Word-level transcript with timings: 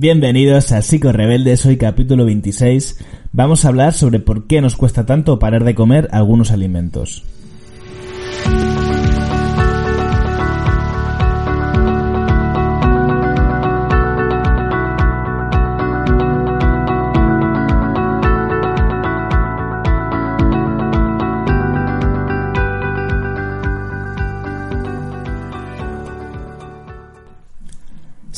Bienvenidos 0.00 0.72
a 0.72 0.80
Psico 0.80 1.12
Rebeldes, 1.12 1.66
hoy 1.66 1.76
capítulo 1.76 2.24
26. 2.24 2.96
Vamos 3.32 3.66
a 3.66 3.68
hablar 3.68 3.92
sobre 3.92 4.18
por 4.18 4.46
qué 4.46 4.62
nos 4.62 4.74
cuesta 4.74 5.04
tanto 5.04 5.38
parar 5.38 5.62
de 5.62 5.74
comer 5.74 6.08
algunos 6.10 6.52
alimentos. 6.52 7.22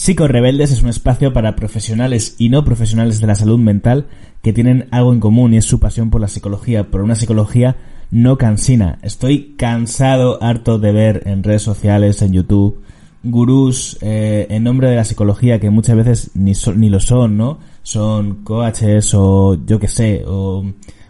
Rebeldes 0.07 0.73
es 0.73 0.83
un 0.83 0.89
espacio 0.89 1.33
para 1.33 1.55
profesionales 1.55 2.35
y 2.39 2.49
no 2.49 2.65
profesionales 2.65 3.21
de 3.21 3.27
la 3.27 3.37
salud 3.37 3.59
mental 3.59 4.07
que 4.43 4.53
tienen 4.53 4.89
algo 4.91 5.13
en 5.13 5.21
común 5.21 5.55
y 5.55 5.59
es 5.59 5.65
su 5.65 5.79
pasión 5.79 6.11
por 6.11 6.21
la 6.21 6.29
psicología, 6.29 6.91
por 6.91 7.03
una 7.03 7.15
psicología 7.15 7.77
no 8.11 8.37
cansina. 8.37 8.99
Estoy 9.03 9.55
cansado, 9.57 10.43
harto 10.43 10.79
de 10.79 10.93
ver 10.93 11.23
en 11.27 11.45
redes 11.45 11.63
sociales, 11.63 12.21
en 12.21 12.33
YouTube, 12.33 12.83
gurús 13.23 13.97
eh, 14.01 14.49
en 14.51 14.65
nombre 14.65 14.91
de 14.91 14.97
la 14.97 15.05
psicología 15.05 15.61
que 15.61 15.71
muchas 15.71 15.97
veces 15.97 16.31
ni, 16.35 16.53
ni 16.77 16.91
lo 16.91 16.99
son, 16.99 17.37
¿no? 17.37 17.59
Son 17.83 18.43
coaches 18.43 19.15
o 19.15 19.57
yo 19.65 19.79
que 19.79 19.89
sé, 19.89 20.25
o 20.27 20.65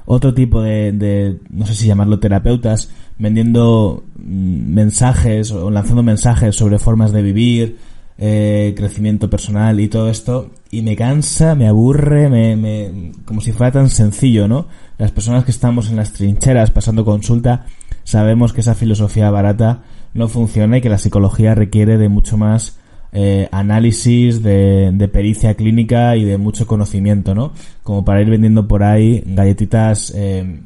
otro 0.05 0.35
tipo 0.35 0.61
de, 0.61 0.93
de, 0.93 1.39
no 1.51 1.65
sé 1.65 1.75
si 1.75 1.87
llamarlo 1.87 2.19
terapeutas, 2.19 2.91
vendiendo 3.19 4.05
mm, 4.17 4.75
mensajes 4.75 5.51
o 5.51 5.71
lanzando 5.71 6.03
mensajes 6.03 6.55
sobre 6.55 6.79
formas 6.79 7.13
de 7.13 7.23
vivir, 7.23 7.79
eh, 8.19 8.75
crecimiento 8.77 9.31
personal 9.31 9.81
y 9.81 9.89
todo 9.89 10.09
esto, 10.09 10.51
y 10.71 10.83
me 10.83 10.97
cansa, 10.97 11.55
me 11.55 11.69
aburre, 11.69 12.29
me, 12.29 13.13
como 13.25 13.41
si 13.41 13.53
fuera 13.53 13.73
tan 13.73 13.89
sencillo, 13.89 14.49
¿no? 14.49 14.67
Las 14.99 15.11
personas 15.11 15.45
que 15.45 15.51
estamos 15.51 15.91
en 15.91 15.97
las 15.97 16.13
trincheras 16.13 16.71
pasando 16.71 17.05
consulta, 17.05 17.67
sabemos 18.05 18.53
que 18.53 18.61
esa 18.61 18.75
filosofía 18.75 19.31
barata 19.31 19.83
no 20.15 20.29
funciona 20.29 20.79
y 20.79 20.81
que 20.81 20.89
la 20.89 20.99
psicología 20.99 21.55
requiere 21.55 21.99
de 21.99 22.09
mucho 22.09 22.37
más 22.37 22.79
eh, 23.15 23.49
análisis, 23.53 24.43
de, 24.43 24.91
de, 24.93 25.09
pericia 25.09 25.55
clínica 25.55 26.17
y 26.17 26.25
de 26.25 26.39
mucho 26.39 26.67
conocimiento, 26.67 27.35
¿no? 27.35 27.53
Como 27.83 28.05
para 28.05 28.23
ir 28.23 28.31
vendiendo 28.31 28.67
por 28.67 28.83
ahí 28.83 29.23
galletitas, 29.27 30.13
eh, 30.17 30.63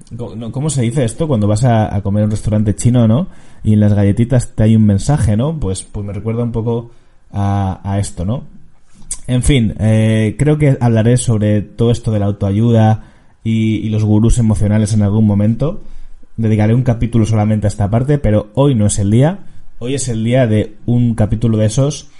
¿cómo 0.52 0.70
se 0.70 0.82
dice 0.82 1.04
esto? 1.04 1.26
Cuando 1.26 1.48
vas 1.48 1.64
a, 1.64 1.94
a 1.94 2.02
comer 2.02 2.20
en 2.20 2.24
un 2.26 2.30
restaurante 2.30 2.76
chino, 2.76 3.08
¿no? 3.08 3.28
Y 3.64 3.72
en 3.72 3.80
las 3.80 3.94
galletitas 3.94 4.54
te 4.54 4.62
hay 4.62 4.76
un 4.76 4.86
mensaje, 4.86 5.36
¿no? 5.36 5.58
Pues, 5.58 5.82
pues 5.82 6.06
me 6.06 6.12
recuerda 6.12 6.44
un 6.44 6.52
poco 6.52 6.92
a, 7.32 7.96
esto, 7.98 8.24
¿no? 8.24 8.44
En 9.26 9.42
fin, 9.42 9.74
eh, 9.78 10.36
creo 10.38 10.58
que 10.58 10.76
hablaré 10.80 11.16
sobre 11.16 11.62
todo 11.62 11.90
esto 11.90 12.12
de 12.12 12.20
la 12.20 12.26
autoayuda 12.26 13.04
y, 13.42 13.88
los 13.88 14.04
gurús 14.04 14.38
emocionales 14.38 14.92
en 14.94 15.02
algún 15.02 15.26
momento. 15.26 15.82
Dedicaré 16.36 16.74
un 16.74 16.82
capítulo 16.82 17.26
solamente 17.26 17.66
a 17.66 17.68
esta 17.68 17.90
parte, 17.90 18.18
pero 18.18 18.50
hoy 18.54 18.74
no 18.74 18.86
es 18.86 18.98
el 18.98 19.10
día. 19.10 19.40
Hoy 19.78 19.94
es 19.94 20.08
el 20.08 20.24
día 20.24 20.46
de 20.46 20.76
un 20.86 21.14
capítulo 21.14 21.56
de 21.58 21.66
esos 21.66 22.10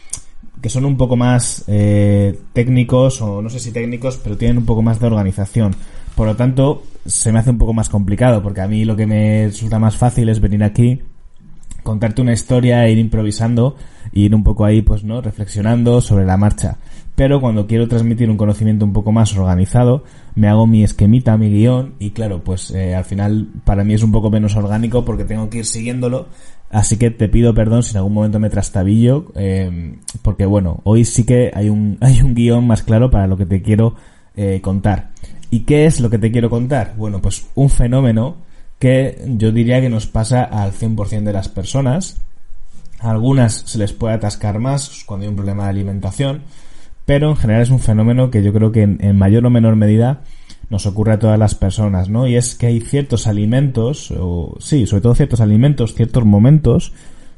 que 0.60 0.70
son 0.70 0.84
un 0.84 0.96
poco 0.96 1.16
más 1.16 1.64
eh, 1.68 2.38
técnicos, 2.52 3.20
o 3.20 3.42
no 3.42 3.50
sé 3.50 3.58
si 3.58 3.72
técnicos, 3.72 4.16
pero 4.16 4.36
tienen 4.36 4.58
un 4.58 4.64
poco 4.64 4.82
más 4.82 4.98
de 4.98 5.06
organización. 5.06 5.74
Por 6.14 6.26
lo 6.26 6.36
tanto, 6.36 6.82
se 7.04 7.30
me 7.30 7.38
hace 7.38 7.50
un 7.50 7.58
poco 7.58 7.74
más 7.74 7.88
complicado, 7.88 8.42
porque 8.42 8.62
a 8.62 8.68
mí 8.68 8.84
lo 8.84 8.96
que 8.96 9.06
me 9.06 9.46
resulta 9.46 9.78
más 9.78 9.96
fácil 9.96 10.28
es 10.28 10.40
venir 10.40 10.64
aquí, 10.64 11.02
contarte 11.82 12.22
una 12.22 12.32
historia, 12.32 12.88
ir 12.88 12.98
improvisando 12.98 13.76
ir 14.16 14.34
un 14.34 14.42
poco 14.42 14.64
ahí, 14.64 14.82
pues, 14.82 15.04
¿no? 15.04 15.20
Reflexionando 15.20 16.00
sobre 16.00 16.24
la 16.24 16.36
marcha. 16.36 16.76
Pero 17.14 17.40
cuando 17.40 17.66
quiero 17.66 17.88
transmitir 17.88 18.28
un 18.30 18.36
conocimiento 18.36 18.84
un 18.84 18.92
poco 18.92 19.10
más 19.10 19.34
organizado, 19.36 20.04
me 20.34 20.48
hago 20.48 20.66
mi 20.66 20.84
esquemita, 20.84 21.36
mi 21.38 21.48
guion, 21.48 21.94
y 21.98 22.10
claro, 22.10 22.44
pues 22.44 22.70
eh, 22.72 22.94
al 22.94 23.04
final 23.04 23.48
para 23.64 23.84
mí 23.84 23.94
es 23.94 24.02
un 24.02 24.12
poco 24.12 24.30
menos 24.30 24.54
orgánico 24.54 25.04
porque 25.04 25.24
tengo 25.24 25.48
que 25.48 25.58
ir 25.58 25.64
siguiéndolo. 25.64 26.28
Así 26.70 26.98
que 26.98 27.10
te 27.10 27.28
pido 27.28 27.54
perdón 27.54 27.82
si 27.82 27.92
en 27.92 27.98
algún 27.98 28.12
momento 28.12 28.38
me 28.38 28.50
trastabillo, 28.50 29.32
eh, 29.34 29.96
porque 30.20 30.44
bueno, 30.44 30.80
hoy 30.84 31.04
sí 31.04 31.24
que 31.24 31.50
hay 31.54 31.70
un, 31.70 31.96
hay 32.02 32.20
un 32.20 32.34
guion 32.34 32.66
más 32.66 32.82
claro 32.82 33.10
para 33.10 33.26
lo 33.26 33.36
que 33.36 33.46
te 33.46 33.62
quiero 33.62 33.94
eh, 34.36 34.60
contar. 34.60 35.10
¿Y 35.50 35.60
qué 35.60 35.86
es 35.86 36.00
lo 36.00 36.10
que 36.10 36.18
te 36.18 36.30
quiero 36.30 36.50
contar? 36.50 36.94
Bueno, 36.98 37.22
pues 37.22 37.46
un 37.54 37.70
fenómeno 37.70 38.36
que 38.78 39.24
yo 39.38 39.52
diría 39.52 39.80
que 39.80 39.88
nos 39.88 40.06
pasa 40.06 40.44
al 40.44 40.72
100% 40.72 41.22
de 41.22 41.32
las 41.32 41.48
personas. 41.48 42.20
Algunas 42.98 43.62
se 43.66 43.78
les 43.78 43.92
puede 43.92 44.14
atascar 44.14 44.58
más 44.58 45.04
cuando 45.04 45.24
hay 45.24 45.30
un 45.30 45.36
problema 45.36 45.64
de 45.64 45.70
alimentación, 45.70 46.42
pero 47.04 47.30
en 47.30 47.36
general 47.36 47.62
es 47.62 47.70
un 47.70 47.80
fenómeno 47.80 48.30
que 48.30 48.42
yo 48.42 48.52
creo 48.52 48.72
que 48.72 48.82
en, 48.82 49.18
mayor 49.18 49.46
o 49.46 49.50
menor 49.50 49.76
medida 49.76 50.22
nos 50.70 50.86
ocurre 50.86 51.12
a 51.12 51.18
todas 51.18 51.38
las 51.38 51.54
personas, 51.54 52.08
¿no? 52.08 52.26
Y 52.26 52.36
es 52.36 52.54
que 52.54 52.66
hay 52.66 52.80
ciertos 52.80 53.26
alimentos, 53.26 54.10
o 54.10 54.56
sí, 54.58 54.86
sobre 54.86 55.02
todo 55.02 55.14
ciertos 55.14 55.40
alimentos, 55.40 55.94
ciertos 55.94 56.24
momentos 56.24 56.92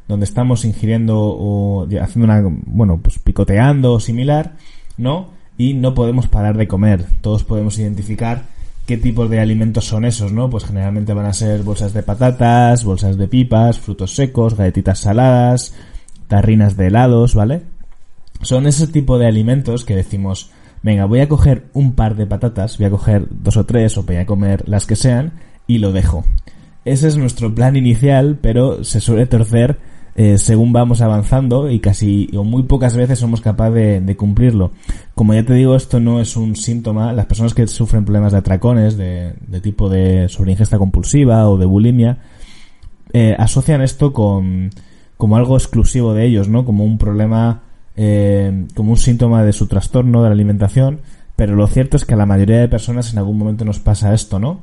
donde 0.07 0.25
estamos 0.25 0.65
ingiriendo 0.65 1.19
o 1.19 1.87
haciendo 2.01 2.25
una, 2.25 2.43
bueno, 2.67 2.99
pues 3.03 3.19
picoteando 3.19 3.93
o 3.93 4.01
similar, 4.01 4.55
¿no? 4.97 5.29
Y 5.59 5.75
no 5.75 5.95
podemos 5.95 6.29
parar 6.29 6.57
de 6.57 6.69
comer. 6.69 7.05
Todos 7.21 7.45
podemos 7.45 7.79
identificar 7.79 8.45
qué 8.89 8.97
tipos 8.97 9.29
de 9.29 9.39
alimentos 9.39 9.85
son 9.85 10.07
esos, 10.07 10.33
¿no? 10.33 10.49
Pues 10.49 10.65
generalmente 10.65 11.13
van 11.13 11.27
a 11.27 11.35
ser 11.35 11.63
bolsas 11.63 11.93
de 11.93 12.03
patatas, 12.03 12.85
bolsas 12.85 13.19
de 13.19 13.29
pipas, 13.29 13.79
frutos 13.79 14.15
secos, 14.15 14.57
galletitas 14.57 15.01
saladas, 15.01 15.75
tarrinas 16.27 16.75
de 16.79 16.87
helados, 16.87 17.35
¿vale? 17.35 17.61
Son 18.41 18.67
ese 18.67 18.87
tipo 18.87 19.19
de 19.19 19.27
alimentos 19.27 19.85
que 19.85 19.95
decimos, 19.95 20.53
venga, 20.83 21.05
voy 21.05 21.21
a 21.21 21.29
coger 21.29 21.67
un 21.75 21.93
par 21.93 22.17
de 22.17 22.25
patatas, 22.25 22.79
voy 22.79 22.87
a 22.87 22.91
coger 22.91 23.27
dos 23.29 23.59
o 23.59 23.67
tres 23.67 23.99
o 23.99 24.05
voy 24.05 24.17
a 24.17 24.25
comer 24.25 24.67
las 24.67 24.87
que 24.87 24.97
sean 24.97 25.35
y 25.67 25.81
lo 25.81 25.93
dejo. 25.93 26.25
Ese 26.87 27.09
es 27.09 27.19
nuestro 27.19 27.55
plan 27.55 27.77
inicial, 27.77 28.39
pero 28.41 28.85
se 28.85 29.03
suele 29.03 29.27
torcer 29.27 29.77
eh, 30.21 30.37
según 30.37 30.73
vamos 30.73 31.01
avanzando 31.01 31.71
y 31.71 31.79
casi 31.79 32.29
o 32.37 32.43
muy 32.43 32.65
pocas 32.65 32.97
veces 32.97 33.21
somos 33.21 33.41
capaces 33.41 34.05
de, 34.05 34.17
cumplirlo. 34.17 34.73
Como 35.15 35.33
ya 35.33 35.45
te 35.45 35.55
digo, 35.55 35.77
esto 35.77 36.01
no 36.01 36.21
es 36.21 36.37
un 36.37 36.57
síntoma. 36.57 37.13
Las 37.13 37.27
personas 37.27 37.55
que 37.55 37.69
sufren 37.69 38.05
problemas 38.05 38.33
de 38.33 38.39
atracones, 38.39 38.97
de, 38.97 39.35
tipo 39.63 39.89
de 39.89 40.29
sobreingesta 40.29 40.77
compulsiva 40.77 41.49
o 41.49 41.57
de 41.57 41.67
bulimia, 41.67 42.19
eh, 43.13 43.37
asocian 43.39 43.81
esto 43.81 44.13
con 44.13 44.71
como 45.17 45.37
algo 45.37 45.57
exclusivo 45.57 46.13
de 46.15 46.27
ellos, 46.27 46.49
¿no? 46.49 46.65
Como 46.65 46.85
un 46.85 46.99
problema, 46.99 47.63
eh, 47.95 48.67
como 48.75 48.91
un 48.91 48.97
síntoma 48.97 49.45
de 49.45 49.53
su 49.53 49.69
trastorno 49.69 50.25
de 50.25 50.31
la 50.31 50.35
alimentación. 50.35 50.99
Pero 51.37 51.55
lo 51.55 51.69
cierto 51.69 51.97
es 51.97 52.05
que 52.05 52.15
a 52.15 52.17
la 52.17 52.27
mayoría 52.27 52.59
de 52.59 52.67
personas 52.67 53.13
en 53.13 53.19
algún 53.19 53.39
momento 53.39 53.65
nos 53.65 53.79
pasa 53.79 54.13
esto, 54.13 54.41
¿no? 54.41 54.63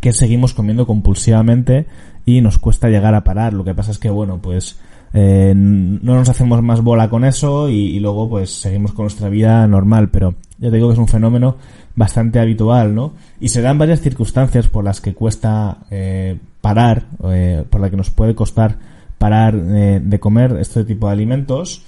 Que 0.00 0.12
seguimos 0.12 0.54
comiendo 0.54 0.88
compulsivamente 0.88 1.86
y 2.24 2.40
nos 2.40 2.58
cuesta 2.58 2.88
llegar 2.88 3.14
a 3.14 3.24
parar. 3.24 3.52
Lo 3.52 3.64
que 3.64 3.74
pasa 3.74 3.90
es 3.90 3.98
que, 3.98 4.10
bueno, 4.10 4.38
pues 4.40 4.78
eh, 5.14 5.52
no 5.54 6.14
nos 6.14 6.28
hacemos 6.28 6.62
más 6.62 6.80
bola 6.80 7.10
con 7.10 7.24
eso 7.24 7.68
y, 7.68 7.98
luego 8.00 8.28
pues 8.28 8.50
seguimos 8.50 8.92
con 8.92 9.04
nuestra 9.04 9.28
vida 9.28 9.66
normal, 9.66 10.08
pero 10.10 10.34
ya 10.58 10.70
te 10.70 10.76
digo 10.76 10.88
que 10.88 10.94
es 10.94 10.98
un 10.98 11.08
fenómeno 11.08 11.56
bastante 11.94 12.40
habitual, 12.40 12.94
¿no? 12.94 13.12
Y 13.40 13.48
se 13.48 13.60
dan 13.60 13.78
varias 13.78 14.00
circunstancias 14.00 14.68
por 14.68 14.84
las 14.84 15.00
que 15.00 15.14
cuesta 15.14 15.78
eh, 15.90 16.38
parar, 16.60 17.04
eh, 17.24 17.64
por 17.68 17.80
las 17.80 17.90
que 17.90 17.96
nos 17.96 18.10
puede 18.10 18.34
costar 18.34 18.76
parar 19.18 19.54
de 19.56 20.18
comer 20.18 20.56
este 20.58 20.82
tipo 20.82 21.06
de 21.06 21.12
alimentos. 21.12 21.84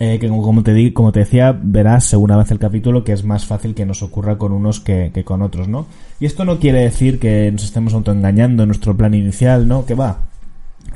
Eh, 0.00 0.18
que 0.18 0.28
como 0.28 0.62
te, 0.64 0.74
di, 0.74 0.92
como 0.92 1.12
te 1.12 1.20
decía, 1.20 1.56
verás 1.62 2.04
según 2.06 2.32
avance 2.32 2.52
el 2.52 2.58
capítulo 2.58 3.04
que 3.04 3.12
es 3.12 3.22
más 3.22 3.46
fácil 3.46 3.74
que 3.74 3.86
nos 3.86 4.02
ocurra 4.02 4.36
con 4.36 4.52
unos 4.52 4.80
que, 4.80 5.12
que 5.14 5.22
con 5.22 5.40
otros, 5.40 5.68
¿no? 5.68 5.86
Y 6.18 6.26
esto 6.26 6.44
no 6.44 6.58
quiere 6.58 6.80
decir 6.80 7.20
que 7.20 7.50
nos 7.52 7.62
estemos 7.62 7.94
autoengañando 7.94 8.64
en 8.64 8.68
nuestro 8.70 8.96
plan 8.96 9.14
inicial, 9.14 9.68
¿no? 9.68 9.86
Que 9.86 9.94
va. 9.94 10.18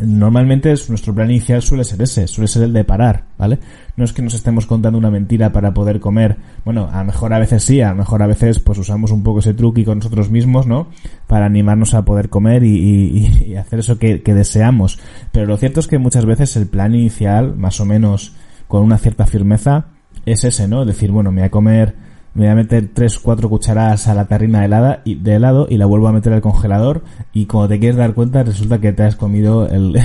Normalmente 0.00 0.74
nuestro 0.88 1.14
plan 1.14 1.30
inicial 1.30 1.62
suele 1.62 1.84
ser 1.84 2.02
ese, 2.02 2.26
suele 2.26 2.46
ser 2.48 2.64
el 2.64 2.72
de 2.72 2.84
parar, 2.84 3.24
¿vale? 3.36 3.58
No 3.96 4.04
es 4.04 4.12
que 4.12 4.22
nos 4.22 4.34
estemos 4.34 4.66
contando 4.66 4.98
una 4.98 5.10
mentira 5.10 5.52
para 5.52 5.74
poder 5.74 5.98
comer. 5.98 6.36
Bueno, 6.64 6.88
a 6.92 6.98
lo 6.98 7.04
mejor 7.04 7.32
a 7.32 7.38
veces 7.38 7.64
sí, 7.64 7.80
a 7.80 7.90
lo 7.90 7.96
mejor 7.96 8.22
a 8.22 8.26
veces 8.26 8.58
pues 8.60 8.78
usamos 8.78 9.10
un 9.12 9.22
poco 9.22 9.40
ese 9.40 9.54
truqui 9.54 9.84
con 9.84 9.98
nosotros 9.98 10.30
mismos, 10.30 10.66
¿no? 10.66 10.88
Para 11.26 11.46
animarnos 11.46 11.94
a 11.94 12.04
poder 12.04 12.28
comer 12.28 12.64
y, 12.64 12.76
y, 12.76 13.44
y 13.46 13.54
hacer 13.56 13.78
eso 13.78 13.98
que, 13.98 14.22
que 14.22 14.34
deseamos. 14.34 14.98
Pero 15.32 15.46
lo 15.46 15.56
cierto 15.56 15.80
es 15.80 15.86
que 15.86 15.98
muchas 15.98 16.26
veces 16.26 16.56
el 16.56 16.66
plan 16.66 16.94
inicial, 16.94 17.56
más 17.56 17.80
o 17.80 17.84
menos 17.84 18.34
con 18.68 18.82
una 18.82 18.98
cierta 18.98 19.26
firmeza 19.26 19.86
es 20.26 20.44
ese, 20.44 20.68
¿no? 20.68 20.82
Es 20.82 20.86
decir, 20.86 21.10
bueno, 21.10 21.32
me 21.32 21.40
voy 21.40 21.46
a 21.46 21.50
comer, 21.50 21.96
me 22.34 22.44
voy 22.44 22.52
a 22.52 22.54
meter 22.54 22.90
tres, 22.92 23.18
cuatro 23.18 23.48
cucharadas 23.48 24.06
a 24.08 24.14
la 24.14 24.26
tarrina 24.26 24.60
de, 24.60 24.66
helada 24.66 25.02
y, 25.04 25.16
de 25.16 25.34
helado 25.34 25.66
y 25.68 25.78
la 25.78 25.86
vuelvo 25.86 26.08
a 26.08 26.12
meter 26.12 26.32
al 26.32 26.40
congelador 26.40 27.02
y 27.32 27.46
cuando 27.46 27.68
te 27.68 27.80
quieres 27.80 27.96
dar 27.96 28.14
cuenta 28.14 28.44
resulta 28.44 28.78
que 28.78 28.92
te 28.92 29.02
has 29.02 29.16
comido 29.16 29.66
el, 29.66 29.98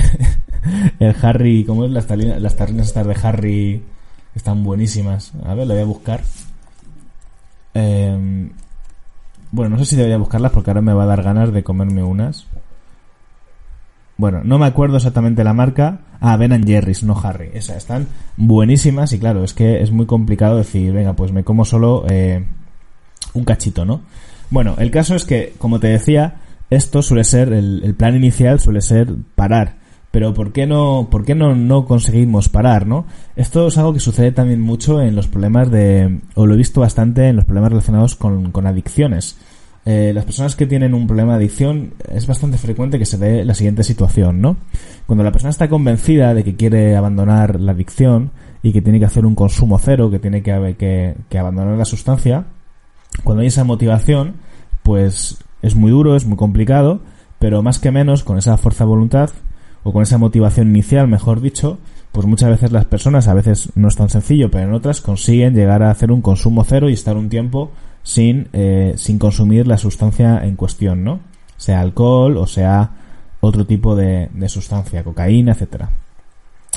el 0.98 1.16
Harry, 1.22 1.64
¿cómo 1.64 1.84
es? 1.84 1.90
Las, 1.90 2.06
tarrinas, 2.06 2.40
las 2.40 2.56
tarrinas 2.56 2.88
estas 2.88 3.06
de 3.06 3.16
Harry 3.22 3.82
están 4.34 4.64
buenísimas. 4.64 5.32
A 5.44 5.54
ver, 5.54 5.66
la 5.66 5.74
voy 5.74 5.82
a 5.82 5.86
buscar. 5.86 6.22
Em, 7.74 8.50
bueno, 9.50 9.76
no 9.76 9.78
sé 9.78 9.84
si 9.84 9.96
debería 9.96 10.18
buscarlas 10.18 10.52
porque 10.52 10.70
ahora 10.70 10.80
me 10.80 10.92
va 10.92 11.04
a 11.04 11.06
dar 11.06 11.22
ganas 11.22 11.52
de 11.52 11.62
comerme 11.62 12.02
unas. 12.02 12.46
Bueno, 14.16 14.42
no 14.44 14.58
me 14.58 14.66
acuerdo 14.66 14.96
exactamente 14.96 15.44
la 15.44 15.52
marca. 15.52 16.00
Ah, 16.20 16.36
Ben 16.36 16.66
Jerry's, 16.66 17.02
no 17.02 17.18
Harry. 17.22 17.50
Esas 17.54 17.78
están 17.78 18.06
buenísimas 18.36 19.12
y 19.12 19.18
claro, 19.18 19.44
es 19.44 19.54
que 19.54 19.82
es 19.82 19.90
muy 19.90 20.06
complicado 20.06 20.58
decir, 20.58 20.92
venga, 20.92 21.14
pues 21.14 21.32
me 21.32 21.44
como 21.44 21.64
solo 21.64 22.04
eh, 22.08 22.44
un 23.34 23.44
cachito, 23.44 23.84
¿no? 23.84 24.02
Bueno, 24.50 24.76
el 24.78 24.90
caso 24.90 25.14
es 25.14 25.24
que, 25.24 25.54
como 25.58 25.80
te 25.80 25.88
decía, 25.88 26.36
esto 26.70 27.02
suele 27.02 27.24
ser, 27.24 27.52
el, 27.52 27.82
el 27.84 27.94
plan 27.94 28.14
inicial 28.14 28.60
suele 28.60 28.80
ser 28.80 29.14
parar 29.34 29.84
pero 30.14 30.32
¿por 30.32 30.52
qué 30.52 30.64
no, 30.64 31.08
por 31.10 31.24
qué 31.24 31.34
no, 31.34 31.56
no 31.56 31.86
conseguimos 31.86 32.48
parar, 32.48 32.86
no? 32.86 33.04
Esto 33.34 33.66
es 33.66 33.76
algo 33.78 33.92
que 33.92 33.98
sucede 33.98 34.30
también 34.30 34.60
mucho 34.60 35.02
en 35.02 35.16
los 35.16 35.26
problemas 35.26 35.72
de, 35.72 36.20
o 36.36 36.46
lo 36.46 36.54
he 36.54 36.56
visto 36.56 36.80
bastante 36.80 37.26
en 37.26 37.34
los 37.34 37.44
problemas 37.44 37.70
relacionados 37.70 38.14
con, 38.14 38.52
con 38.52 38.68
adicciones. 38.68 39.36
Eh, 39.86 40.12
las 40.14 40.24
personas 40.24 40.56
que 40.56 40.66
tienen 40.66 40.94
un 40.94 41.06
problema 41.06 41.32
de 41.32 41.38
adicción 41.44 41.92
es 42.10 42.26
bastante 42.26 42.56
frecuente 42.56 42.98
que 42.98 43.04
se 43.04 43.18
dé 43.18 43.44
la 43.44 43.54
siguiente 43.54 43.84
situación, 43.84 44.40
¿no? 44.40 44.56
Cuando 45.06 45.22
la 45.22 45.32
persona 45.32 45.50
está 45.50 45.68
convencida 45.68 46.32
de 46.32 46.42
que 46.42 46.56
quiere 46.56 46.96
abandonar 46.96 47.60
la 47.60 47.72
adicción 47.72 48.30
y 48.62 48.72
que 48.72 48.80
tiene 48.80 48.98
que 48.98 49.04
hacer 49.04 49.26
un 49.26 49.34
consumo 49.34 49.78
cero, 49.78 50.10
que 50.10 50.18
tiene 50.18 50.42
que, 50.42 50.76
que, 50.78 51.16
que 51.28 51.38
abandonar 51.38 51.76
la 51.76 51.84
sustancia, 51.84 52.46
cuando 53.22 53.42
hay 53.42 53.48
esa 53.48 53.64
motivación, 53.64 54.36
pues 54.82 55.38
es 55.60 55.74
muy 55.74 55.90
duro, 55.90 56.16
es 56.16 56.24
muy 56.24 56.38
complicado, 56.38 57.00
pero 57.38 57.62
más 57.62 57.78
que 57.78 57.90
menos 57.90 58.24
con 58.24 58.38
esa 58.38 58.56
fuerza 58.56 58.84
de 58.84 58.88
voluntad 58.88 59.30
o 59.82 59.92
con 59.92 60.02
esa 60.02 60.16
motivación 60.16 60.68
inicial, 60.68 61.08
mejor 61.08 61.42
dicho, 61.42 61.78
pues 62.10 62.26
muchas 62.26 62.48
veces 62.48 62.72
las 62.72 62.86
personas, 62.86 63.28
a 63.28 63.34
veces 63.34 63.70
no 63.74 63.88
es 63.88 63.96
tan 63.96 64.08
sencillo, 64.08 64.50
pero 64.50 64.64
en 64.68 64.72
otras 64.72 65.02
consiguen 65.02 65.54
llegar 65.54 65.82
a 65.82 65.90
hacer 65.90 66.10
un 66.10 66.22
consumo 66.22 66.64
cero 66.64 66.88
y 66.88 66.94
estar 66.94 67.16
un 67.16 67.28
tiempo 67.28 67.70
sin, 68.04 68.46
eh, 68.52 68.94
sin 68.96 69.18
consumir 69.18 69.66
la 69.66 69.76
sustancia 69.76 70.44
en 70.44 70.54
cuestión, 70.54 71.02
¿no? 71.02 71.18
Sea 71.56 71.80
alcohol 71.80 72.36
o 72.36 72.46
sea 72.46 72.90
otro 73.40 73.66
tipo 73.66 73.96
de, 73.96 74.28
de 74.32 74.48
sustancia, 74.48 75.02
cocaína, 75.02 75.52
etcétera. 75.52 75.90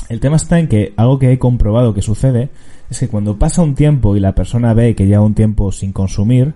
El 0.08 0.18
tema 0.18 0.34
está 0.34 0.58
en 0.58 0.66
que 0.66 0.92
algo 0.96 1.20
que 1.20 1.32
he 1.32 1.38
comprobado 1.38 1.94
que 1.94 2.02
sucede 2.02 2.48
es 2.90 2.98
que 2.98 3.08
cuando 3.08 3.38
pasa 3.38 3.62
un 3.62 3.76
tiempo 3.76 4.16
y 4.16 4.20
la 4.20 4.34
persona 4.34 4.74
ve 4.74 4.96
que 4.96 5.06
lleva 5.06 5.22
un 5.22 5.34
tiempo 5.34 5.70
sin 5.70 5.92
consumir, 5.92 6.54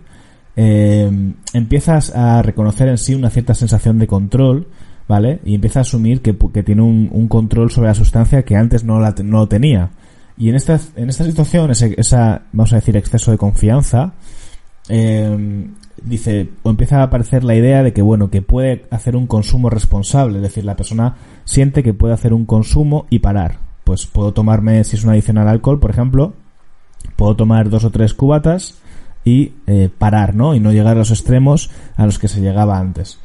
eh, 0.56 1.10
empiezas 1.52 2.14
a 2.16 2.42
reconocer 2.42 2.88
en 2.88 2.98
sí 2.98 3.14
una 3.14 3.30
cierta 3.30 3.54
sensación 3.54 4.00
de 4.00 4.08
control 4.08 4.66
¿vale? 5.08 5.40
Y 5.44 5.54
empieza 5.54 5.80
a 5.80 5.82
asumir 5.82 6.22
que, 6.22 6.32
tiene 6.62 6.82
un, 6.82 7.28
control 7.28 7.70
sobre 7.70 7.88
la 7.88 7.94
sustancia 7.94 8.44
que 8.44 8.56
antes 8.56 8.84
no, 8.84 9.00
la, 9.00 9.14
no 9.22 9.38
lo 9.38 9.48
tenía. 9.48 9.90
Y 10.36 10.48
en 10.48 10.54
esta, 10.54 10.80
en 10.96 11.10
esta 11.10 11.24
situación, 11.24 11.70
ese, 11.70 11.94
esa, 11.98 12.42
vamos 12.52 12.72
a 12.72 12.76
decir, 12.76 12.96
exceso 12.96 13.30
de 13.30 13.38
confianza, 13.38 14.14
eh, 14.88 15.68
dice, 16.02 16.48
o 16.62 16.70
empieza 16.70 17.00
a 17.00 17.04
aparecer 17.04 17.44
la 17.44 17.54
idea 17.54 17.82
de 17.82 17.92
que, 17.92 18.02
bueno, 18.02 18.30
que 18.30 18.42
puede 18.42 18.86
hacer 18.90 19.16
un 19.16 19.26
consumo 19.26 19.70
responsable, 19.70 20.36
es 20.36 20.42
decir, 20.42 20.64
la 20.64 20.76
persona 20.76 21.16
siente 21.44 21.82
que 21.82 21.94
puede 21.94 22.14
hacer 22.14 22.32
un 22.32 22.46
consumo 22.46 23.06
y 23.10 23.20
parar. 23.20 23.58
Pues 23.84 24.06
puedo 24.06 24.32
tomarme, 24.32 24.84
si 24.84 24.96
es 24.96 25.04
una 25.04 25.12
adicción 25.12 25.38
al 25.38 25.48
alcohol, 25.48 25.80
por 25.80 25.90
ejemplo, 25.90 26.34
puedo 27.16 27.36
tomar 27.36 27.68
dos 27.68 27.84
o 27.84 27.90
tres 27.90 28.14
cubatas 28.14 28.78
y 29.24 29.54
eh, 29.66 29.88
parar, 29.96 30.34
¿no? 30.34 30.54
Y 30.54 30.60
no 30.60 30.72
llegar 30.72 30.96
a 30.96 31.00
los 31.00 31.10
extremos 31.10 31.70
a 31.96 32.06
los 32.06 32.18
que 32.18 32.28
se 32.28 32.40
llegaba 32.40 32.78
antes. 32.78 33.18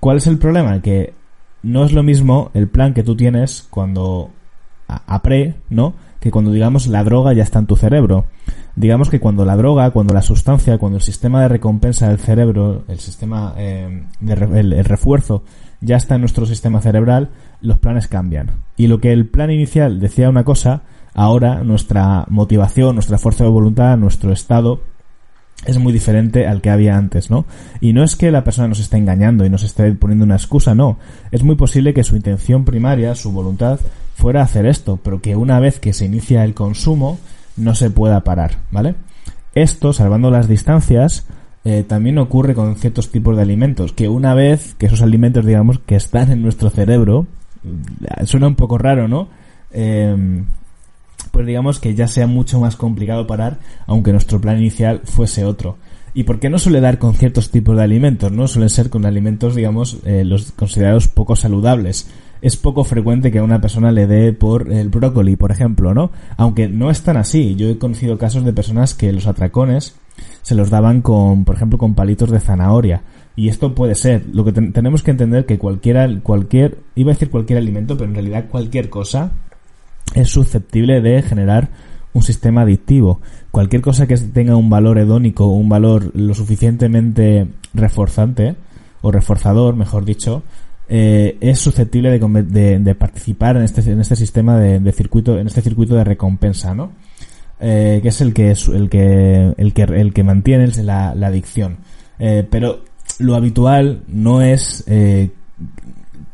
¿Cuál 0.00 0.18
es 0.18 0.26
el 0.26 0.38
problema? 0.38 0.80
Que 0.82 1.14
no 1.62 1.84
es 1.84 1.92
lo 1.92 2.02
mismo 2.02 2.50
el 2.54 2.68
plan 2.68 2.94
que 2.94 3.02
tú 3.02 3.16
tienes 3.16 3.66
cuando 3.70 4.30
a, 4.88 5.22
pre, 5.22 5.54
¿no? 5.68 5.94
Que 6.20 6.30
cuando 6.30 6.52
digamos 6.52 6.86
la 6.86 7.04
droga 7.04 7.32
ya 7.32 7.42
está 7.42 7.58
en 7.58 7.66
tu 7.66 7.76
cerebro. 7.76 8.26
Digamos 8.74 9.08
que 9.08 9.20
cuando 9.20 9.44
la 9.44 9.56
droga, 9.56 9.90
cuando 9.90 10.12
la 10.12 10.22
sustancia, 10.22 10.78
cuando 10.78 10.98
el 10.98 11.02
sistema 11.02 11.42
de 11.42 11.48
recompensa 11.48 12.08
del 12.08 12.18
cerebro, 12.18 12.84
el 12.88 12.98
sistema 12.98 13.54
eh, 13.56 14.04
de 14.20 14.32
el, 14.32 14.84
refuerzo 14.84 15.44
ya 15.80 15.96
está 15.96 16.16
en 16.16 16.22
nuestro 16.22 16.46
sistema 16.46 16.80
cerebral, 16.80 17.30
los 17.60 17.78
planes 17.78 18.08
cambian. 18.08 18.50
Y 18.76 18.86
lo 18.86 19.00
que 19.00 19.12
el 19.12 19.26
plan 19.28 19.50
inicial 19.50 19.98
decía 19.98 20.28
una 20.28 20.44
cosa, 20.44 20.82
ahora 21.14 21.62
nuestra 21.64 22.26
motivación, 22.28 22.96
nuestra 22.96 23.18
fuerza 23.18 23.44
de 23.44 23.50
voluntad, 23.50 23.96
nuestro 23.96 24.32
estado 24.32 24.80
es 25.64 25.78
muy 25.78 25.92
diferente 25.92 26.46
al 26.46 26.60
que 26.60 26.70
había 26.70 26.96
antes, 26.96 27.30
¿no? 27.30 27.46
Y 27.80 27.92
no 27.92 28.04
es 28.04 28.14
que 28.14 28.30
la 28.30 28.44
persona 28.44 28.68
nos 28.68 28.78
esté 28.78 28.98
engañando 28.98 29.44
y 29.44 29.50
nos 29.50 29.62
esté 29.62 29.90
poniendo 29.92 30.24
una 30.24 30.36
excusa, 30.36 30.74
no. 30.74 30.98
Es 31.30 31.42
muy 31.42 31.56
posible 31.56 31.94
que 31.94 32.04
su 32.04 32.14
intención 32.14 32.64
primaria, 32.64 33.14
su 33.14 33.32
voluntad, 33.32 33.80
fuera 34.16 34.42
hacer 34.42 34.66
esto, 34.66 34.98
pero 35.02 35.20
que 35.20 35.36
una 35.36 35.60
vez 35.60 35.78
que 35.78 35.92
se 35.92 36.06
inicia 36.06 36.42
el 36.44 36.54
consumo, 36.54 37.18
no 37.56 37.74
se 37.74 37.90
pueda 37.90 38.24
parar, 38.24 38.58
¿vale? 38.70 38.94
Esto, 39.54 39.92
salvando 39.92 40.30
las 40.30 40.48
distancias, 40.48 41.26
eh, 41.64 41.84
también 41.86 42.18
ocurre 42.18 42.54
con 42.54 42.76
ciertos 42.76 43.10
tipos 43.10 43.36
de 43.36 43.42
alimentos, 43.42 43.92
que 43.92 44.08
una 44.08 44.34
vez 44.34 44.74
que 44.78 44.86
esos 44.86 45.02
alimentos, 45.02 45.44
digamos, 45.44 45.78
que 45.80 45.96
están 45.96 46.30
en 46.30 46.42
nuestro 46.42 46.70
cerebro, 46.70 47.26
suena 48.24 48.46
un 48.46 48.54
poco 48.54 48.78
raro, 48.78 49.06
¿no? 49.06 49.28
Eh, 49.70 50.44
pues 51.30 51.46
digamos 51.46 51.78
que 51.80 51.94
ya 51.94 52.08
sea 52.08 52.26
mucho 52.26 52.58
más 52.60 52.76
complicado 52.76 53.26
parar, 53.26 53.58
aunque 53.86 54.12
nuestro 54.12 54.40
plan 54.40 54.56
inicial 54.56 55.02
fuese 55.04 55.44
otro. 55.44 55.76
¿Y 56.14 56.24
por 56.24 56.40
qué 56.40 56.48
no 56.48 56.58
suele 56.58 56.80
dar 56.80 56.98
con 56.98 57.12
ciertos 57.12 57.50
tipos 57.50 57.76
de 57.76 57.82
alimentos? 57.82 58.32
No 58.32 58.48
suelen 58.48 58.70
ser 58.70 58.88
con 58.88 59.04
alimentos, 59.04 59.54
digamos, 59.54 59.98
eh, 60.06 60.24
los 60.24 60.52
considerados 60.52 61.08
poco 61.08 61.36
saludables. 61.36 62.08
Es 62.46 62.56
poco 62.56 62.84
frecuente 62.84 63.32
que 63.32 63.40
a 63.40 63.42
una 63.42 63.60
persona 63.60 63.90
le 63.90 64.06
dé 64.06 64.32
por 64.32 64.70
el 64.70 64.88
brócoli, 64.88 65.34
por 65.34 65.50
ejemplo, 65.50 65.94
¿no? 65.94 66.12
Aunque 66.36 66.68
no 66.68 66.92
es 66.92 67.02
tan 67.02 67.16
así. 67.16 67.56
Yo 67.56 67.68
he 67.68 67.76
conocido 67.76 68.18
casos 68.18 68.44
de 68.44 68.52
personas 68.52 68.94
que 68.94 69.12
los 69.12 69.26
atracones 69.26 69.96
se 70.42 70.54
los 70.54 70.70
daban 70.70 71.02
con, 71.02 71.44
por 71.44 71.56
ejemplo, 71.56 71.76
con 71.76 71.96
palitos 71.96 72.30
de 72.30 72.38
zanahoria. 72.38 73.02
Y 73.34 73.48
esto 73.48 73.74
puede 73.74 73.96
ser. 73.96 74.26
Lo 74.32 74.44
que 74.44 74.52
tenemos 74.52 75.02
que 75.02 75.10
entender 75.10 75.44
que 75.44 75.58
cualquiera, 75.58 76.08
cualquier, 76.22 76.78
iba 76.94 77.10
a 77.10 77.14
decir 77.14 77.30
cualquier 77.30 77.58
alimento, 77.58 77.96
pero 77.96 78.10
en 78.10 78.14
realidad 78.14 78.44
cualquier 78.48 78.90
cosa 78.90 79.32
es 80.14 80.28
susceptible 80.28 81.00
de 81.00 81.22
generar 81.22 81.70
un 82.12 82.22
sistema 82.22 82.62
adictivo. 82.62 83.20
Cualquier 83.50 83.82
cosa 83.82 84.06
que 84.06 84.16
tenga 84.18 84.54
un 84.54 84.70
valor 84.70 84.98
hedónico, 84.98 85.48
un 85.48 85.68
valor 85.68 86.12
lo 86.14 86.32
suficientemente 86.32 87.48
reforzante, 87.74 88.54
o 89.02 89.10
reforzador, 89.10 89.76
mejor 89.76 90.04
dicho, 90.04 90.42
eh, 90.88 91.36
es 91.40 91.58
susceptible 91.58 92.10
de, 92.18 92.78
de, 92.78 92.94
participar 92.94 93.56
en 93.56 93.62
este, 93.62 93.90
en 93.90 94.00
este 94.00 94.16
sistema 94.16 94.58
de, 94.58 94.92
circuito, 94.92 95.38
en 95.38 95.46
este 95.46 95.62
circuito 95.62 95.94
de 95.94 96.04
recompensa, 96.04 96.74
¿no? 96.74 96.92
Eh, 97.58 98.00
que 98.02 98.08
es 98.08 98.20
el 98.20 98.34
que, 98.34 98.50
el 98.50 98.88
que, 98.90 99.54
el 99.56 99.72
que, 99.72 99.82
el 99.82 100.12
que 100.12 100.24
mantiene 100.24 100.68
la, 100.82 101.14
la 101.14 101.26
adicción. 101.28 101.78
Eh, 102.18 102.46
pero 102.48 102.80
lo 103.18 103.34
habitual 103.34 104.02
no 104.08 104.42
es 104.42 104.84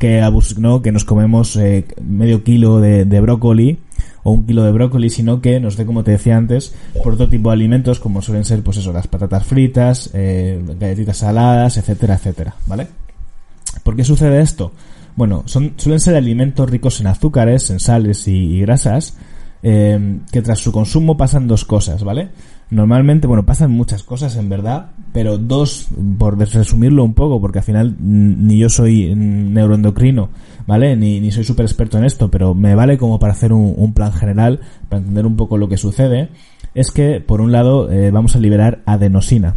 que, 0.03 0.29
¿no? 0.59 0.83
que 0.83 0.91
nos 0.91 1.05
comemos 1.05 1.55
eh, 1.55 1.85
medio 2.03 2.43
kilo 2.43 2.81
de, 2.81 3.05
brócoli 3.21 3.79
o 4.25 4.33
un 4.33 4.47
kilo 4.47 4.65
de 4.65 4.73
brócoli, 4.73 5.11
sino 5.11 5.41
que 5.41 5.61
nos 5.61 5.77
dé, 5.77 5.87
como 5.87 6.03
te 6.03 6.11
decía 6.11 6.37
antes, 6.37 6.75
por 7.05 7.13
otro 7.13 7.29
tipo 7.29 7.51
de 7.51 7.55
alimentos, 7.55 8.01
como 8.01 8.21
suelen 8.21 8.45
ser, 8.45 8.65
pues 8.65 8.79
eso, 8.79 8.93
las 8.93 9.07
patatas 9.07 9.47
fritas, 9.47 10.11
eh, 10.13 10.61
galletitas 10.81 11.19
saladas, 11.19 11.77
etcétera, 11.77 12.15
etcétera, 12.15 12.56
¿vale? 12.67 12.89
¿Por 13.82 13.96
qué 13.96 14.05
sucede 14.05 14.41
esto? 14.41 14.72
Bueno, 15.15 15.44
suelen 15.46 16.01
ser 16.01 16.17
alimentos 16.17 16.69
ricos 16.70 17.01
en 17.01 17.06
azúcares, 17.06 17.70
en 17.70 17.81
sales 17.81 18.27
y, 18.29 18.60
grasas, 18.60 19.17
eh, 19.62 20.20
que 20.31 20.43
tras 20.43 20.58
su 20.58 20.72
consumo 20.72 21.17
pasan 21.17 21.46
dos 21.46 21.65
cosas, 21.65 22.03
¿vale? 22.03 22.31
Normalmente, 22.70 23.27
bueno, 23.27 23.44
pasan 23.44 23.70
muchas 23.70 24.03
cosas 24.03 24.36
en 24.36 24.48
verdad, 24.48 24.93
pero 25.12 25.36
dos, 25.36 25.89
por 26.17 26.39
resumirlo 26.39 27.05
un 27.05 27.12
poco, 27.12 27.39
porque 27.39 27.58
al 27.58 27.65
final 27.65 27.96
ni 28.01 28.56
yo 28.56 28.70
soy 28.70 29.15
neuroendocrino, 29.15 30.31
¿vale? 30.67 30.96
Ni, 30.96 31.20
ni 31.20 31.31
soy 31.31 31.44
súper 31.44 31.67
experto 31.67 31.98
en 31.98 32.05
esto, 32.05 32.31
pero 32.31 32.55
me 32.55 32.74
vale 32.74 32.96
como 32.96 33.19
para 33.19 33.34
hacer 33.34 33.53
un, 33.53 33.93
plan 33.93 34.15
general, 34.15 34.60
para 34.89 35.01
entender 35.01 35.27
un 35.27 35.36
poco 35.36 35.58
lo 35.58 35.69
que 35.69 35.77
sucede, 35.77 36.31
es 36.74 36.91
que, 36.91 37.20
por 37.20 37.43
un 37.43 37.53
lado, 37.53 37.93
eh, 37.93 38.10
vamos 38.10 38.36
a 38.36 38.39
liberar 38.39 38.81
adenosina. 38.86 39.56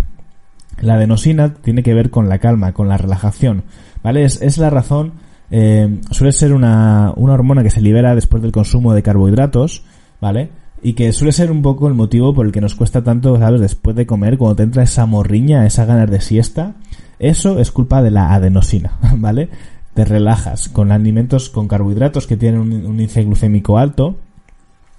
La 0.81 0.95
adenosina 0.95 1.53
tiene 1.53 1.83
que 1.83 1.93
ver 1.93 2.09
con 2.09 2.27
la 2.27 2.39
calma, 2.39 2.73
con 2.73 2.89
la 2.89 2.97
relajación, 2.97 3.63
¿vale? 4.05 4.23
Es, 4.23 4.39
es 4.39 4.59
la 4.59 4.69
razón, 4.69 5.13
eh, 5.49 5.99
suele 6.11 6.31
ser 6.31 6.53
una, 6.53 7.11
una 7.15 7.33
hormona 7.33 7.63
que 7.63 7.71
se 7.71 7.81
libera 7.81 8.13
después 8.13 8.43
del 8.43 8.51
consumo 8.51 8.93
de 8.93 9.01
carbohidratos, 9.01 9.83
¿vale? 10.21 10.51
y 10.83 10.93
que 10.93 11.11
suele 11.11 11.31
ser 11.31 11.51
un 11.51 11.63
poco 11.63 11.87
el 11.87 11.95
motivo 11.95 12.35
por 12.35 12.45
el 12.45 12.51
que 12.51 12.61
nos 12.61 12.75
cuesta 12.75 13.03
tanto, 13.03 13.39
¿sabes? 13.39 13.59
Después 13.59 13.95
de 13.95 14.05
comer, 14.05 14.37
cuando 14.37 14.57
te 14.57 14.61
entra 14.61 14.83
esa 14.83 15.07
morriña, 15.07 15.65
esa 15.65 15.85
ganas 15.85 16.11
de 16.11 16.21
siesta, 16.21 16.75
eso 17.17 17.57
es 17.57 17.71
culpa 17.71 18.03
de 18.03 18.11
la 18.11 18.31
adenosina, 18.31 18.99
¿vale? 19.17 19.49
Te 19.95 20.05
relajas 20.05 20.69
con 20.69 20.91
alimentos 20.91 21.49
con 21.49 21.67
carbohidratos 21.67 22.27
que 22.27 22.37
tienen 22.37 22.59
un, 22.59 22.71
índice 22.71 23.23
glucémico 23.23 23.79
alto, 23.79 24.17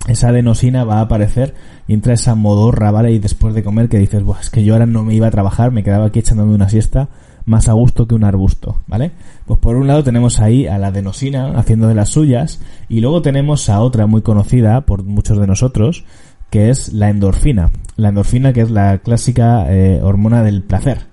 esa 0.08 0.30
adenosina 0.30 0.82
va 0.82 0.98
a 0.98 1.02
aparecer 1.02 1.54
y 1.86 1.94
entra 1.94 2.14
esa 2.14 2.34
modorra, 2.34 2.90
¿vale? 2.90 3.12
Y 3.12 3.20
después 3.20 3.54
de 3.54 3.62
comer 3.62 3.88
que 3.88 4.00
dices, 4.00 4.24
Buah, 4.24 4.40
es 4.40 4.50
que 4.50 4.64
yo 4.64 4.72
ahora 4.72 4.86
no 4.86 5.04
me 5.04 5.14
iba 5.14 5.28
a 5.28 5.30
trabajar, 5.30 5.70
me 5.70 5.84
quedaba 5.84 6.06
aquí 6.06 6.18
echándome 6.18 6.52
una 6.52 6.68
siesta 6.68 7.08
más 7.46 7.68
a 7.68 7.72
gusto 7.72 8.06
que 8.06 8.14
un 8.14 8.24
arbusto, 8.24 8.82
¿vale? 8.88 9.12
Pues 9.46 9.58
por 9.60 9.76
un 9.76 9.86
lado 9.86 10.04
tenemos 10.04 10.40
ahí 10.40 10.66
a 10.66 10.78
la 10.78 10.88
adenosina 10.88 11.52
haciendo 11.56 11.86
de 11.88 11.94
las 11.94 12.10
suyas 12.10 12.60
y 12.88 13.00
luego 13.00 13.22
tenemos 13.22 13.70
a 13.70 13.80
otra 13.80 14.06
muy 14.06 14.20
conocida 14.20 14.82
por 14.82 15.04
muchos 15.04 15.38
de 15.38 15.46
nosotros 15.46 16.04
que 16.50 16.70
es 16.70 16.92
la 16.92 17.08
endorfina. 17.08 17.70
La 17.96 18.10
endorfina 18.10 18.52
que 18.52 18.62
es 18.62 18.70
la 18.70 18.98
clásica 18.98 19.72
eh, 19.72 20.00
hormona 20.02 20.42
del 20.42 20.62
placer. 20.62 21.06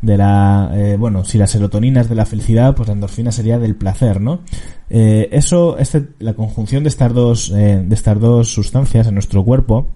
de 0.00 0.16
la, 0.16 0.70
eh, 0.74 0.96
bueno, 0.96 1.24
si 1.24 1.36
la 1.36 1.46
serotonina 1.46 2.00
es 2.00 2.08
de 2.08 2.14
la 2.14 2.24
felicidad, 2.24 2.74
pues 2.74 2.88
la 2.88 2.94
endorfina 2.94 3.32
sería 3.32 3.58
del 3.58 3.76
placer, 3.76 4.20
¿no? 4.20 4.40
Eh, 4.88 5.28
eso, 5.32 5.76
este, 5.76 6.08
la 6.20 6.34
conjunción 6.34 6.84
de 6.84 6.88
estas 6.88 7.12
dos, 7.12 7.52
de 7.52 7.86
estas 7.90 8.18
dos 8.18 8.48
sustancias 8.48 9.08
en 9.08 9.14
nuestro 9.14 9.44
cuerpo 9.44 9.88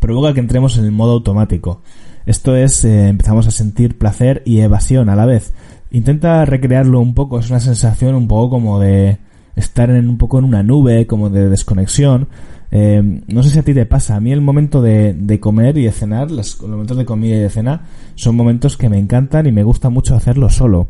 provoca 0.00 0.32
que 0.34 0.40
entremos 0.40 0.76
en 0.76 0.84
el 0.84 0.92
modo 0.92 1.12
automático. 1.12 1.80
Esto 2.26 2.56
es, 2.56 2.84
empezamos 2.84 3.46
a 3.46 3.50
sentir 3.50 3.96
placer 3.96 4.42
y 4.44 4.60
evasión 4.60 5.08
a 5.08 5.16
la 5.16 5.26
vez. 5.26 5.54
Intenta 5.90 6.44
recrearlo 6.44 7.00
un 7.00 7.14
poco, 7.14 7.38
es 7.38 7.48
una 7.48 7.60
sensación 7.60 8.14
un 8.14 8.28
poco 8.28 8.50
como 8.50 8.80
de 8.80 9.18
estar 9.54 9.88
en 9.88 10.08
un 10.08 10.18
poco 10.18 10.38
en 10.38 10.44
una 10.44 10.62
nube, 10.62 11.06
como 11.06 11.30
de 11.30 11.48
desconexión, 11.48 12.28
eh, 12.70 13.22
no 13.28 13.42
sé 13.42 13.50
si 13.50 13.58
a 13.58 13.62
ti 13.62 13.74
te 13.74 13.86
pasa, 13.86 14.16
a 14.16 14.20
mí 14.20 14.32
el 14.32 14.40
momento 14.40 14.82
de, 14.82 15.14
de 15.14 15.40
comer 15.40 15.78
y 15.78 15.84
de 15.84 15.92
cenar, 15.92 16.30
los 16.30 16.60
momentos 16.60 16.96
de 16.96 17.04
comida 17.04 17.36
y 17.36 17.40
de 17.40 17.50
cena, 17.50 17.82
son 18.14 18.36
momentos 18.36 18.76
que 18.76 18.88
me 18.88 18.98
encantan 18.98 19.46
y 19.46 19.52
me 19.52 19.62
gusta 19.62 19.88
mucho 19.88 20.14
hacerlo 20.14 20.50
solo. 20.50 20.88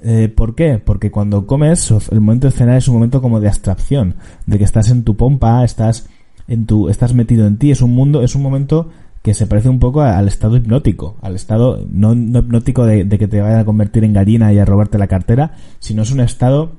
Eh, 0.00 0.32
¿Por 0.34 0.54
qué? 0.54 0.78
Porque 0.78 1.10
cuando 1.10 1.46
comes, 1.46 1.90
el 2.10 2.20
momento 2.20 2.46
de 2.46 2.52
cenar 2.52 2.76
es 2.76 2.86
un 2.88 2.94
momento 2.94 3.20
como 3.20 3.40
de 3.40 3.48
abstracción, 3.48 4.16
de 4.46 4.58
que 4.58 4.64
estás 4.64 4.90
en 4.90 5.02
tu 5.02 5.16
pompa, 5.16 5.64
estás 5.64 6.08
en 6.46 6.66
tu, 6.66 6.88
estás 6.88 7.14
metido 7.14 7.46
en 7.46 7.58
ti, 7.58 7.72
es 7.72 7.82
un 7.82 7.94
mundo, 7.94 8.22
es 8.22 8.34
un 8.34 8.42
momento 8.42 8.88
que 9.22 9.34
se 9.34 9.46
parece 9.46 9.68
un 9.68 9.78
poco 9.78 10.02
al 10.02 10.28
estado 10.28 10.56
hipnótico, 10.56 11.16
al 11.22 11.34
estado 11.34 11.84
no, 11.90 12.12
hipnótico 12.12 12.86
de, 12.86 13.04
de, 13.04 13.18
que 13.18 13.28
te 13.28 13.40
vayan 13.40 13.60
a 13.60 13.64
convertir 13.64 14.04
en 14.04 14.12
gallina 14.12 14.52
y 14.52 14.58
a 14.58 14.64
robarte 14.64 14.98
la 14.98 15.08
cartera, 15.08 15.52
sino 15.80 16.02
es 16.02 16.12
un 16.12 16.20
estado 16.20 16.72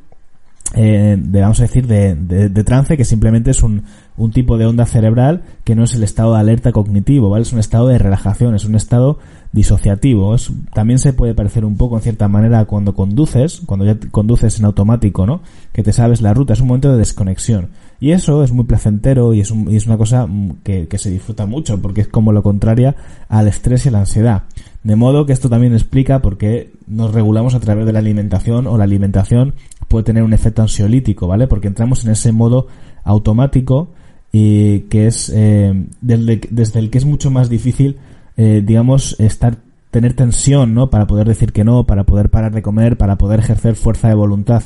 eh, 0.75 1.15
de, 1.17 1.41
vamos 1.41 1.59
a 1.59 1.63
decir, 1.63 1.87
de, 1.87 2.13
de, 2.15 2.63
trance, 2.63 2.95
que 2.95 3.03
simplemente 3.03 3.49
es 3.49 3.63
un, 3.63 3.83
un 4.17 4.31
tipo 4.31 4.57
de 4.57 4.67
onda 4.67 4.85
cerebral 4.85 5.41
que 5.63 5.73
no 5.73 5.83
es 5.83 5.95
el 5.95 6.03
estado 6.03 6.33
de 6.33 6.41
alerta 6.41 6.71
cognitivo, 6.71 7.29
¿vale? 7.29 7.41
Es 7.41 7.53
un 7.53 7.59
estado 7.59 7.87
de 7.87 7.97
relajación, 7.97 8.53
es 8.53 8.65
un 8.65 8.75
estado 8.75 9.17
disociativo. 9.51 10.35
También 10.71 10.99
se 10.99 11.13
puede 11.13 11.33
parecer 11.33 11.65
un 11.65 11.75
poco, 11.75 11.95
en 11.95 12.03
cierta 12.03 12.27
manera, 12.27 12.65
cuando 12.65 12.93
conduces, 12.93 13.61
cuando 13.65 13.85
ya 13.85 13.97
conduces 14.11 14.59
en 14.59 14.65
automático, 14.65 15.25
¿no? 15.25 15.41
Que 15.73 15.81
te 15.81 15.91
sabes 15.91 16.21
la 16.21 16.35
ruta, 16.35 16.53
es 16.53 16.61
un 16.61 16.67
momento 16.67 16.91
de 16.91 16.99
desconexión. 16.99 17.69
Y 17.99 18.11
eso 18.11 18.43
es 18.43 18.51
muy 18.51 18.65
placentero 18.65 19.33
y 19.33 19.41
es, 19.41 19.51
un, 19.51 19.67
una 19.67 19.97
cosa 19.97 20.27
que, 20.63 20.87
que 20.87 20.97
se 20.97 21.09
disfruta 21.09 21.45
mucho, 21.45 21.81
porque 21.81 22.01
es 22.01 22.07
como 22.07 22.31
lo 22.31 22.41
contraria 22.41 22.95
al 23.27 23.47
estrés 23.47 23.85
y 23.85 23.89
a 23.89 23.91
la 23.91 23.99
ansiedad. 23.99 24.43
De 24.83 24.95
modo 24.95 25.25
que 25.25 25.33
esto 25.33 25.49
también 25.49 25.73
explica 25.73 26.21
por 26.21 26.37
qué 26.37 26.71
nos 26.87 27.13
regulamos 27.13 27.55
a 27.55 27.59
través 27.59 27.85
de 27.85 27.91
la 27.91 27.99
alimentación 27.99 28.67
o 28.67 28.77
la 28.77 28.85
alimentación 28.85 29.53
puede 29.89 30.05
tener 30.05 30.23
un 30.23 30.33
efecto 30.33 30.61
ansiolítico, 30.61 31.27
¿vale? 31.27 31.47
Porque 31.47 31.67
entramos 31.67 32.05
en 32.05 32.11
ese 32.11 32.31
modo 32.31 32.67
automático 33.03 33.89
y 34.31 34.81
que 34.81 35.07
es 35.07 35.31
eh, 35.35 35.85
desde, 35.99 36.79
el 36.79 36.89
que 36.89 36.97
es 36.97 37.05
mucho 37.05 37.31
más 37.31 37.49
difícil, 37.49 37.97
eh, 38.37 38.63
digamos, 38.65 39.19
estar 39.19 39.57
tener 39.91 40.13
tensión, 40.13 40.73
¿no? 40.73 40.89
Para 40.89 41.07
poder 41.07 41.27
decir 41.27 41.51
que 41.51 41.63
no, 41.63 41.85
para 41.85 42.03
poder 42.03 42.29
parar 42.29 42.53
de 42.53 42.61
comer, 42.61 42.95
para 42.95 43.17
poder 43.17 43.39
ejercer 43.39 43.75
fuerza 43.75 44.07
de 44.07 44.13
voluntad. 44.13 44.63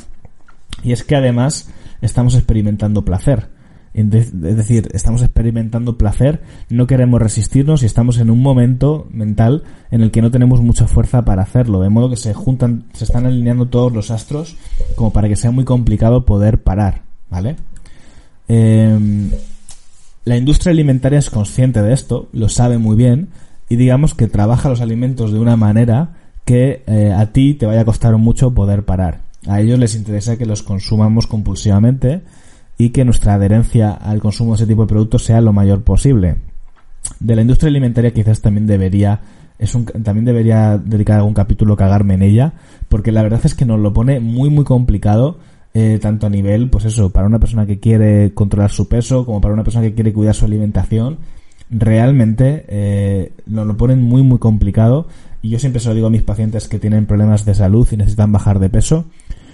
Y 0.84 0.92
es 0.92 1.04
que 1.04 1.16
además 1.16 1.70
estamos 2.06 2.36
experimentando 2.36 3.04
placer. 3.04 3.50
Es 3.94 4.32
decir, 4.42 4.90
estamos 4.94 5.22
experimentando 5.22 6.00
placer, 6.00 6.42
no 6.70 6.88
queremos 6.88 7.22
resistirnos 7.22 7.84
y 7.84 7.86
estamos 7.86 8.18
en 8.18 8.32
un 8.32 8.42
momento 8.42 9.08
mental 9.12 9.64
en 9.92 10.02
el 10.02 10.10
que 10.10 10.24
no 10.24 10.32
tenemos 10.32 10.62
mucha 10.62 10.88
fuerza 10.88 11.24
para 11.26 11.44
hacerlo, 11.44 11.80
de 11.80 11.90
modo 11.90 12.10
que 12.10 12.16
se 12.16 12.34
juntan, 12.34 12.86
se 12.94 13.04
están 13.04 13.28
alineando 13.28 13.68
todos 13.68 13.94
los 13.94 14.10
astros 14.10 14.58
como 14.96 15.14
para 15.14 15.28
que 15.28 15.36
sea 15.36 15.52
muy 15.52 15.64
complicado 15.64 16.26
poder 16.26 16.64
parar, 16.64 17.04
¿vale? 17.30 17.56
Em, 18.48 19.30
la 20.26 20.38
industria 20.38 20.72
alimentaria 20.72 21.20
es 21.20 21.30
consciente 21.30 21.84
de 21.84 21.94
esto, 21.94 22.30
lo 22.34 22.50
sabe 22.50 22.80
muy 22.80 22.96
bien 22.96 23.30
y 23.70 23.76
digamos 23.76 24.16
que 24.16 24.28
trabaja 24.28 24.70
los 24.70 24.82
alimentos 24.82 25.32
de 25.32 25.40
una 25.40 25.56
manera 25.56 26.16
que 26.46 26.84
eh, 26.88 27.14
a 27.16 27.28
ti 27.28 27.54
te 27.54 27.68
vaya 27.68 27.82
a 27.82 27.86
costar 27.86 28.18
mucho 28.18 28.56
poder 28.56 28.86
parar. 28.86 29.23
A 29.48 29.62
ellos 29.62 29.80
les 29.80 29.96
interesa 29.96 30.38
que 30.38 30.46
los 30.46 30.64
consumamos 30.64 31.28
compulsivamente 31.28 32.22
y 32.78 32.90
que 32.90 33.06
nuestra 33.06 33.36
adherencia 33.36 33.92
al 33.92 34.22
consumo 34.22 34.52
de 34.52 34.64
ese 34.64 34.68
tipo 34.68 34.84
de 34.84 34.90
productos 34.90 35.24
sea 35.24 35.42
lo 35.42 35.54
mayor 35.54 35.84
posible. 35.84 36.38
De 37.20 37.36
la 37.36 37.42
industria 37.42 37.70
alimentaria 37.70 38.14
quizás 38.14 38.42
también 38.42 38.66
debería 38.66 39.22
es 39.60 39.76
un, 39.76 39.86
también 39.86 40.26
debería 40.26 40.78
dedicar 40.78 41.18
algún 41.18 41.34
capítulo 41.34 41.76
cagarme 41.76 42.16
en 42.16 42.24
ella, 42.24 42.54
porque 42.90 43.12
la 43.12 43.24
verdad 43.24 43.42
es 43.44 43.56
que 43.56 43.66
nos 43.66 43.80
lo 43.80 43.94
pone 43.94 44.20
muy 44.20 44.50
muy 44.50 44.66
complicado, 44.66 45.38
eh, 45.74 46.00
tanto 46.02 46.28
a 46.28 46.30
nivel, 46.30 46.70
pues 46.70 46.86
eso, 46.86 47.12
para 47.12 47.28
una 47.28 47.40
persona 47.40 47.66
que 47.66 47.80
quiere 47.80 48.34
controlar 48.34 48.72
su 48.72 48.88
peso, 48.88 49.26
como 49.26 49.42
para 49.42 49.54
una 49.54 49.64
persona 49.64 49.86
que 49.86 49.94
quiere 49.94 50.14
cuidar 50.14 50.36
su 50.36 50.46
alimentación, 50.46 51.20
realmente 51.70 52.66
eh, 52.68 53.32
nos 53.46 53.66
lo 53.66 53.78
ponen 53.78 54.02
muy 54.02 54.22
muy 54.24 54.40
complicado, 54.40 55.08
y 55.44 55.50
yo 55.50 55.60
siempre 55.60 55.82
se 55.82 55.90
lo 55.90 55.96
digo 55.96 56.08
a 56.08 56.10
mis 56.10 56.24
pacientes 56.24 56.70
que 56.70 56.80
tienen 56.80 57.06
problemas 57.06 57.44
de 57.44 57.54
salud 57.54 57.86
y 57.92 57.98
necesitan 57.98 58.32
bajar 58.32 58.60
de 58.60 58.70
peso, 58.70 59.06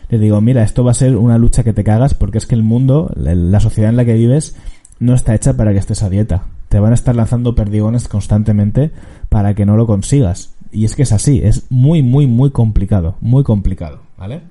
le 0.09 0.19
digo, 0.19 0.39
mira, 0.39 0.63
esto 0.63 0.83
va 0.83 0.91
a 0.91 0.93
ser 0.93 1.17
una 1.17 1.39
lucha 1.39 1.63
que 1.63 1.73
te 1.73 1.83
cagas 1.83 2.13
porque 2.13 2.37
es 2.37 2.45
que 2.45 2.53
el 2.53 2.61
mundo, 2.61 3.11
la 3.15 3.59
sociedad 3.59 3.89
en 3.89 3.97
la 3.97 4.05
que 4.05 4.13
vives, 4.13 4.55
no 4.99 5.15
está 5.15 5.33
hecha 5.33 5.57
para 5.57 5.71
que 5.71 5.79
estés 5.79 6.03
a 6.03 6.09
dieta. 6.09 6.43
Te 6.69 6.79
van 6.79 6.91
a 6.91 6.95
estar 6.95 7.15
lanzando 7.15 7.55
perdigones 7.55 8.07
constantemente 8.07 8.91
para 9.29 9.55
que 9.55 9.65
no 9.65 9.75
lo 9.77 9.87
consigas. 9.87 10.53
Y 10.71 10.85
es 10.85 10.95
que 10.95 11.01
es 11.01 11.11
así, 11.11 11.41
es 11.43 11.65
muy, 11.71 12.03
muy, 12.03 12.27
muy 12.27 12.51
complicado, 12.51 13.15
muy 13.19 13.43
complicado, 13.43 14.01
¿vale? 14.15 14.41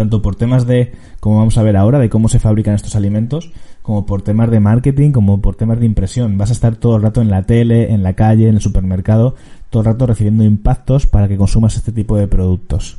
Tanto 0.00 0.22
por 0.22 0.34
temas 0.34 0.66
de, 0.66 0.92
como 1.20 1.36
vamos 1.36 1.58
a 1.58 1.62
ver 1.62 1.76
ahora, 1.76 1.98
de 1.98 2.08
cómo 2.08 2.30
se 2.30 2.38
fabrican 2.38 2.74
estos 2.74 2.96
alimentos, 2.96 3.52
como 3.82 4.06
por 4.06 4.22
temas 4.22 4.50
de 4.50 4.58
marketing, 4.58 5.12
como 5.12 5.42
por 5.42 5.56
temas 5.56 5.78
de 5.78 5.84
impresión. 5.84 6.38
Vas 6.38 6.48
a 6.48 6.54
estar 6.54 6.76
todo 6.76 6.96
el 6.96 7.02
rato 7.02 7.20
en 7.20 7.28
la 7.28 7.42
tele, 7.42 7.92
en 7.92 8.02
la 8.02 8.14
calle, 8.14 8.48
en 8.48 8.54
el 8.54 8.62
supermercado, 8.62 9.34
todo 9.68 9.82
el 9.82 9.86
rato 9.88 10.06
recibiendo 10.06 10.42
impactos 10.42 11.06
para 11.06 11.28
que 11.28 11.36
consumas 11.36 11.76
este 11.76 11.92
tipo 11.92 12.16
de 12.16 12.28
productos. 12.28 12.96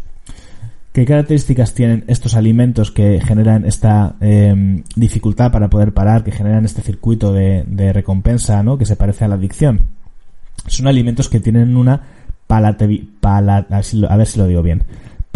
¿Qué 0.93 1.03
características 1.03 1.74
tienen 1.74 2.03
estos 2.05 2.36
alimentos 2.36 2.91
que 2.91 3.20
generan 3.20 3.65
esta 3.65 4.17
em, 4.22 4.84
dificultad 4.96 5.51
para 5.51 5.72
poder 5.72 5.96
parar, 5.96 6.24
que 6.24 6.31
generan 6.31 6.65
este 6.65 6.84
circuito 6.84 7.34
de, 7.34 7.93
recompensa, 7.93 8.62
¿no? 8.62 8.77
Que 8.77 8.86
se 8.86 8.96
parece 8.96 9.25
a 9.25 9.27
la 9.27 9.36
adicción. 9.36 9.86
Son 10.67 10.86
alimentos 10.86 11.29
que 11.29 11.39
tienen 11.39 11.75
una 11.75 12.00
a 12.51 14.17
ver 14.17 14.27
si 14.27 14.38
lo 14.38 14.48
digo 14.48 14.62
bien, 14.62 14.84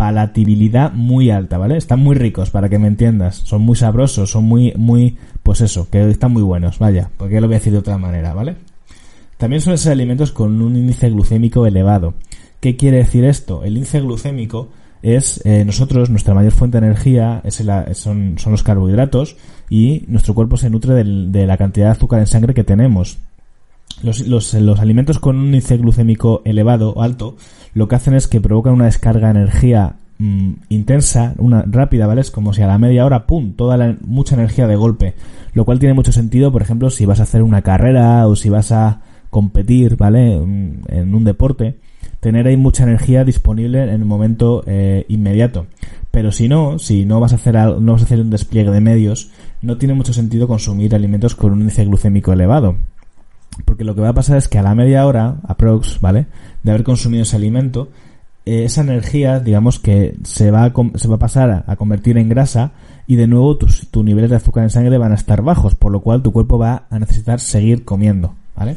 palatibilidad 0.06 0.94
muy 0.94 1.32
alta, 1.32 1.58
¿vale? 1.58 1.78
Están 1.78 2.00
muy 2.00 2.16
ricos, 2.16 2.52
para 2.52 2.70
que 2.70 2.78
me 2.78 2.88
entiendas. 2.88 3.38
Son 3.38 3.64
muy 3.64 3.76
sabrosos, 3.76 4.30
son 4.30 4.44
muy, 4.44 4.72
muy, 4.78 5.18
pues 5.42 5.62
eso, 5.62 5.90
que 5.90 6.08
están 6.12 6.32
muy 6.32 6.44
buenos, 6.44 6.78
vaya, 6.78 7.10
porque 7.18 7.42
lo 7.42 7.48
voy 7.48 7.56
a 7.56 7.58
decir 7.58 7.74
de 7.74 7.80
otra 7.80 7.98
manera, 7.98 8.32
¿vale? 8.36 8.56
También 9.38 9.64
suelen 9.64 9.80
ser 9.80 9.94
alimentos 9.94 10.32
con 10.32 10.62
un 10.62 10.76
índice 10.76 11.10
glucémico 11.10 11.66
elevado. 11.66 12.14
¿Qué 12.60 12.76
quiere 12.76 12.98
decir 12.98 13.26
esto? 13.26 13.64
El 13.64 13.78
índice 13.78 14.00
glucémico 14.00 14.70
es 15.02 15.42
eh, 15.44 15.66
nosotros, 15.66 16.12
nuestra 16.12 16.36
mayor 16.36 16.52
fuente 16.52 16.80
de 16.80 16.86
energía 16.86 17.42
es 17.44 17.64
son, 17.94 18.36
son 18.38 18.52
los 18.52 18.62
carbohidratos 18.62 19.38
y 19.72 20.04
nuestro 20.08 20.36
cuerpo 20.36 20.56
se 20.56 20.70
nutre 20.70 21.04
de 21.04 21.48
la 21.48 21.58
cantidad 21.58 21.88
de 21.88 21.92
azúcar 21.94 22.20
en 22.20 22.28
sangre 22.28 22.54
que 22.54 22.64
tenemos. 22.64 23.18
Los, 24.04 24.22
los, 24.54 24.80
alimentos 24.80 25.20
con 25.20 25.38
un 25.38 25.46
índice 25.46 25.78
glucémico 25.78 26.42
elevado 26.44 26.92
o 26.92 27.02
alto 27.02 27.38
lo 27.74 27.88
que 27.88 27.96
hacen 27.96 28.14
es 28.14 28.28
que 28.28 28.42
provocan 28.42 28.74
una 28.74 28.86
descarga 28.86 29.32
de 29.32 29.40
energía 29.40 29.96
mm, 30.18 30.52
intensa, 30.70 31.34
una 31.38 31.64
rápida, 31.68 32.08
¿vale? 32.08 32.22
Es 32.22 32.32
como 32.32 32.54
si 32.54 32.62
a 32.62 32.68
la 32.68 32.78
media 32.78 33.06
hora, 33.06 33.26
¡pum!, 33.26 33.54
toda 33.54 33.78
la, 33.78 33.98
mucha 34.02 34.36
energía 34.36 34.68
de 34.68 34.76
golpe. 34.76 35.14
Lo 35.54 35.66
cual 35.66 35.80
tiene 35.80 35.94
mucho 35.94 36.12
sentido, 36.12 36.52
por 36.52 36.62
ejemplo, 36.62 36.90
si 36.90 37.06
vas 37.06 37.20
a 37.20 37.24
hacer 37.24 37.42
una 37.42 37.62
carrera 37.62 38.28
o 38.28 38.36
si 38.36 38.50
vas 38.50 38.72
a 38.72 39.02
competir, 39.30 39.98
¿vale? 39.98 40.40
Mm, 40.40 40.82
en 40.88 41.16
un 41.16 41.24
deporte 41.24 41.78
tener 42.26 42.48
ahí 42.48 42.58
mucha 42.58 42.84
energía 42.84 43.24
disponible 43.24 43.84
en 43.84 43.90
el 43.90 44.06
momento 44.06 44.64
eh, 44.66 45.06
inmediato. 45.10 45.68
Pero 46.10 46.32
si 46.32 46.48
no, 46.48 46.80
si 46.80 47.06
no 47.06 47.20
vas 47.20 47.34
a 47.34 47.36
hacer 47.36 47.54
no 47.54 47.92
vas 47.92 48.02
a 48.02 48.06
hacer 48.06 48.20
un 48.20 48.32
despliegue 48.32 48.72
de 48.72 48.82
medios, 48.82 49.32
no 49.62 49.78
tiene 49.78 49.94
mucho 49.94 50.12
sentido 50.12 50.48
consumir 50.48 50.96
alimentos 50.96 51.36
con 51.36 51.52
un 51.52 51.62
índice 51.62 51.86
glucémico 51.86 52.34
elevado. 52.34 52.78
Porque 53.64 53.84
lo 53.84 53.96
que 53.96 54.02
va 54.02 54.10
a 54.10 54.14
pasar 54.14 54.38
es 54.38 54.48
que 54.48 54.58
a 54.58 54.64
la 54.64 54.76
media 54.76 55.06
hora, 55.06 55.38
aprox, 55.48 56.02
¿vale? 56.02 56.28
De 56.64 56.72
haber 56.72 56.84
consumido 56.84 57.24
ese 57.24 57.38
alimento, 57.38 57.90
eh, 58.46 58.66
esa 58.66 58.82
energía, 58.82 59.40
digamos 59.40 59.80
que 59.80 60.16
se 60.24 60.52
va 60.52 60.66
a, 60.66 60.74
se 60.96 61.08
va 61.08 61.16
a 61.16 61.20
pasar 61.20 61.64
a, 61.66 61.76
convertir 61.78 62.18
en 62.18 62.30
grasa 62.30 62.72
y 63.08 63.16
de 63.16 63.28
nuevo 63.28 63.58
tus, 63.58 63.88
tus 63.90 64.04
niveles 64.04 64.30
de 64.30 64.36
azúcar 64.36 64.64
en 64.64 64.70
sangre 64.70 64.98
van 64.98 65.14
a 65.14 65.16
estar 65.16 65.42
bajos, 65.42 65.76
por 65.76 65.92
lo 65.92 66.02
cual 66.02 66.22
tu 66.22 66.32
cuerpo 66.32 66.58
va 66.58 66.84
a 66.90 67.00
necesitar 67.00 67.40
seguir 67.40 67.86
comiendo, 67.86 68.36
¿vale? 68.56 68.76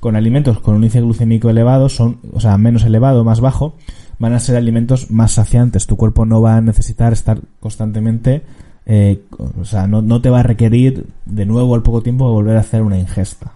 con 0.00 0.16
alimentos 0.16 0.58
con 0.60 0.74
un 0.74 0.82
índice 0.82 1.02
glucémico 1.02 1.50
elevado, 1.50 1.88
son, 1.88 2.18
o 2.32 2.40
sea, 2.40 2.56
menos 2.56 2.84
elevado, 2.84 3.22
más 3.22 3.40
bajo, 3.40 3.74
van 4.18 4.32
a 4.32 4.40
ser 4.40 4.56
alimentos 4.56 5.10
más 5.10 5.32
saciantes. 5.32 5.86
Tu 5.86 5.96
cuerpo 5.96 6.24
no 6.24 6.40
va 6.40 6.56
a 6.56 6.60
necesitar 6.60 7.12
estar 7.12 7.40
constantemente, 7.60 8.42
eh, 8.86 9.22
o 9.60 9.64
sea, 9.64 9.86
no, 9.86 10.00
no, 10.00 10.20
te 10.22 10.30
va 10.30 10.40
a 10.40 10.42
requerir 10.42 11.06
de 11.26 11.46
nuevo 11.46 11.74
al 11.74 11.82
poco 11.82 12.02
tiempo 12.02 12.32
volver 12.32 12.56
a 12.56 12.60
hacer 12.60 12.82
una 12.82 12.98
ingesta. 12.98 13.52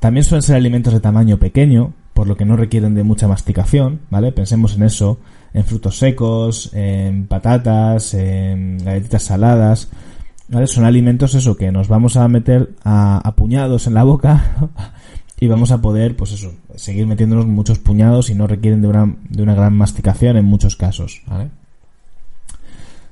También 0.00 0.24
suelen 0.24 0.42
ser 0.42 0.56
alimentos 0.56 0.92
de 0.92 1.00
tamaño 1.00 1.38
pequeño, 1.38 1.92
por 2.14 2.26
lo 2.26 2.36
que 2.36 2.44
no 2.44 2.56
requieren 2.56 2.94
de 2.94 3.02
mucha 3.02 3.28
masticación, 3.28 4.00
¿vale? 4.10 4.32
Pensemos 4.32 4.76
en 4.76 4.82
eso, 4.82 5.18
en 5.54 5.64
frutos 5.64 5.98
secos, 5.98 6.70
en 6.74 7.26
patatas, 7.26 8.14
en 8.14 8.78
galletitas 8.78 9.24
saladas, 9.24 9.88
son 10.66 10.84
alimentos 10.84 11.34
eso 11.34 11.56
que 11.56 11.70
nos 11.70 11.88
vamos 11.88 12.16
a 12.16 12.26
meter 12.26 12.70
a, 12.82 13.34
puñados 13.36 13.86
en 13.86 13.94
la 13.94 14.02
boca 14.04 14.70
y 15.40 15.46
vamos 15.46 15.70
a 15.72 15.80
poder, 15.80 16.16
pues 16.16 16.32
eso, 16.32 16.54
seguir 16.74 17.06
metiéndonos 17.06 17.46
muchos 17.46 17.78
puñados 17.78 18.30
y 18.30 18.34
no 18.34 18.46
requieren 18.46 18.80
de 18.80 18.88
una, 18.88 19.14
de 19.28 19.42
una 19.42 19.54
gran 19.54 19.76
masticación 19.76 20.36
en 20.36 20.44
muchos 20.46 20.76
casos, 20.76 21.22
¿vale? 21.26 21.50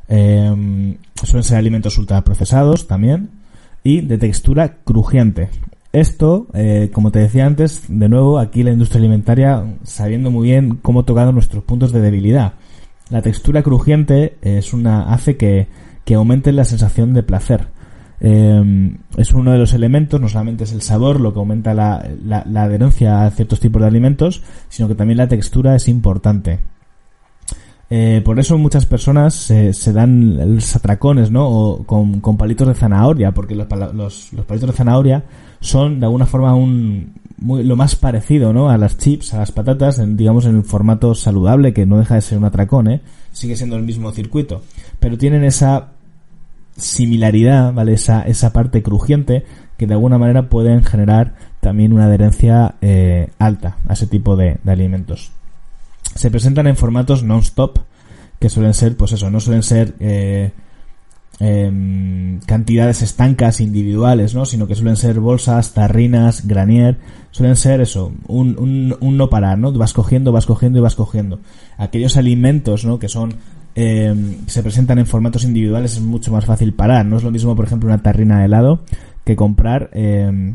Eh, 0.08 0.96
suelen 1.24 1.42
ser 1.44 1.58
alimentos 1.58 1.98
ultraprocesados 1.98 2.86
también 2.86 3.30
y 3.82 4.00
de 4.00 4.18
textura 4.18 4.76
crujiente. 4.84 5.50
Esto, 5.96 6.46
eh, 6.52 6.90
como 6.92 7.10
te 7.10 7.20
decía 7.20 7.46
antes, 7.46 7.84
de 7.88 8.10
nuevo, 8.10 8.38
aquí 8.38 8.62
la 8.62 8.70
industria 8.70 8.98
alimentaria 8.98 9.64
sabiendo 9.82 10.30
muy 10.30 10.48
bien 10.48 10.78
cómo 10.82 11.06
tocar 11.06 11.32
nuestros 11.32 11.64
puntos 11.64 11.90
de 11.90 12.02
debilidad. 12.02 12.52
La 13.08 13.22
textura 13.22 13.62
crujiente 13.62 14.36
es 14.42 14.74
una, 14.74 15.10
hace 15.14 15.38
que, 15.38 15.68
que 16.04 16.14
aumente 16.14 16.52
la 16.52 16.66
sensación 16.66 17.14
de 17.14 17.22
placer. 17.22 17.68
Eh, 18.20 18.94
es 19.16 19.32
uno 19.32 19.52
de 19.52 19.58
los 19.58 19.72
elementos, 19.72 20.20
no 20.20 20.28
solamente 20.28 20.64
es 20.64 20.72
el 20.72 20.82
sabor 20.82 21.18
lo 21.18 21.32
que 21.32 21.38
aumenta 21.38 21.72
la, 21.72 22.06
la 22.22 22.62
adherencia 22.62 23.24
a 23.24 23.30
ciertos 23.30 23.60
tipos 23.60 23.80
de 23.80 23.88
alimentos, 23.88 24.42
sino 24.68 24.88
que 24.88 24.96
también 24.96 25.16
la 25.16 25.28
textura 25.28 25.76
es 25.76 25.88
importante. 25.88 26.58
Eh, 27.88 28.20
por 28.24 28.40
eso 28.40 28.58
muchas 28.58 28.84
personas 28.84 29.34
se, 29.34 29.92
dan 29.92 30.56
los 30.56 30.74
atracones, 30.74 31.30
¿no? 31.30 31.48
O 31.48 31.84
con, 31.84 32.20
palitos 32.36 32.66
de 32.66 32.74
zanahoria, 32.74 33.32
porque 33.32 33.54
los, 33.54 33.68
los, 33.94 34.44
palitos 34.46 34.70
de 34.70 34.76
zanahoria 34.76 35.24
son 35.60 36.00
de 36.00 36.06
alguna 36.06 36.26
forma 36.26 36.54
un, 36.54 37.14
muy, 37.38 37.62
lo 37.62 37.76
más 37.76 37.94
parecido, 37.94 38.52
¿no? 38.52 38.70
A 38.70 38.76
las 38.76 38.98
chips, 38.98 39.34
a 39.34 39.38
las 39.38 39.52
patatas, 39.52 40.02
digamos 40.16 40.46
en 40.46 40.56
el 40.56 40.64
formato 40.64 41.14
saludable, 41.14 41.72
que 41.72 41.86
no 41.86 41.98
deja 41.98 42.16
de 42.16 42.22
ser 42.22 42.38
un 42.38 42.44
atracón, 42.44 42.88
¿eh? 42.88 43.00
Sigue 43.32 43.56
siendo 43.56 43.76
el 43.76 43.82
mismo 43.82 44.10
circuito. 44.10 44.62
Pero 44.98 45.16
tienen 45.16 45.44
esa 45.44 45.92
similaridad, 46.76 47.72
¿vale? 47.72 47.92
Esa, 47.92 48.22
esa 48.22 48.52
parte 48.52 48.82
crujiente 48.82 49.44
que 49.76 49.86
de 49.86 49.94
alguna 49.94 50.18
manera 50.18 50.48
pueden 50.48 50.82
generar 50.82 51.34
también 51.60 51.92
una 51.92 52.06
adherencia 52.06 52.74
eh, 52.80 53.28
alta 53.38 53.76
a 53.88 53.92
ese 53.92 54.06
tipo 54.06 54.36
de 54.36 54.58
alimentos 54.66 55.35
se 56.16 56.30
presentan 56.30 56.66
en 56.66 56.76
formatos 56.76 57.22
non-stop, 57.22 57.78
que 58.38 58.48
suelen 58.48 58.74
ser, 58.74 58.96
pues 58.96 59.12
eso, 59.12 59.30
no 59.30 59.40
suelen 59.40 59.62
ser 59.62 59.94
eh, 60.00 60.52
eh, 61.38 62.38
cantidades 62.46 63.02
estancas 63.02 63.60
individuales, 63.60 64.34
¿no? 64.34 64.46
Sino 64.46 64.66
que 64.66 64.74
suelen 64.74 64.96
ser 64.96 65.20
bolsas, 65.20 65.74
tarrinas, 65.74 66.46
granier, 66.46 66.98
suelen 67.30 67.56
ser 67.56 67.80
eso, 67.80 68.12
un, 68.26 68.58
un, 68.58 68.96
un, 69.00 69.16
no 69.16 69.28
parar, 69.28 69.58
¿no? 69.58 69.72
Vas 69.72 69.92
cogiendo, 69.92 70.32
vas 70.32 70.46
cogiendo 70.46 70.78
y 70.78 70.82
vas 70.82 70.96
cogiendo. 70.96 71.40
Aquellos 71.76 72.16
alimentos, 72.16 72.84
¿no? 72.84 72.98
Que 72.98 73.08
son, 73.08 73.34
eh, 73.74 74.14
se 74.46 74.62
presentan 74.62 74.98
en 74.98 75.06
formatos 75.06 75.44
individuales 75.44 75.96
es 75.96 76.00
mucho 76.00 76.32
más 76.32 76.46
fácil 76.46 76.72
parar. 76.72 77.04
No 77.04 77.18
es 77.18 77.22
lo 77.22 77.30
mismo, 77.30 77.54
por 77.54 77.66
ejemplo, 77.66 77.88
una 77.88 78.02
tarrina 78.02 78.38
de 78.40 78.46
helado 78.46 78.80
que 79.24 79.36
comprar, 79.36 79.90
eh, 79.92 80.54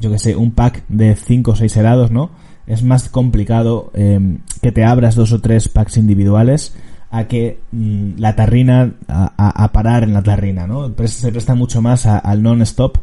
yo 0.00 0.10
que 0.10 0.18
sé, 0.18 0.36
un 0.36 0.52
pack 0.52 0.84
de 0.88 1.14
5 1.14 1.52
o 1.52 1.56
6 1.56 1.76
helados, 1.76 2.10
¿no? 2.10 2.30
Es 2.68 2.84
más 2.84 3.08
complicado 3.08 3.90
eh, 3.94 4.38
que 4.62 4.70
te 4.70 4.84
abras 4.84 5.16
dos 5.16 5.32
o 5.32 5.40
tres 5.40 5.68
packs 5.68 5.96
individuales 5.96 6.74
a 7.10 7.24
que 7.24 7.58
mm, 7.72 8.18
la 8.18 8.36
tarrina 8.36 8.92
a, 9.08 9.72
parar 9.72 10.04
en 10.04 10.12
la 10.12 10.22
tarrina, 10.22 10.66
¿no? 10.66 10.94
Se 11.06 11.32
presta 11.32 11.54
mucho 11.54 11.80
más 11.80 12.06
al 12.06 12.42
non-stop 12.42 12.98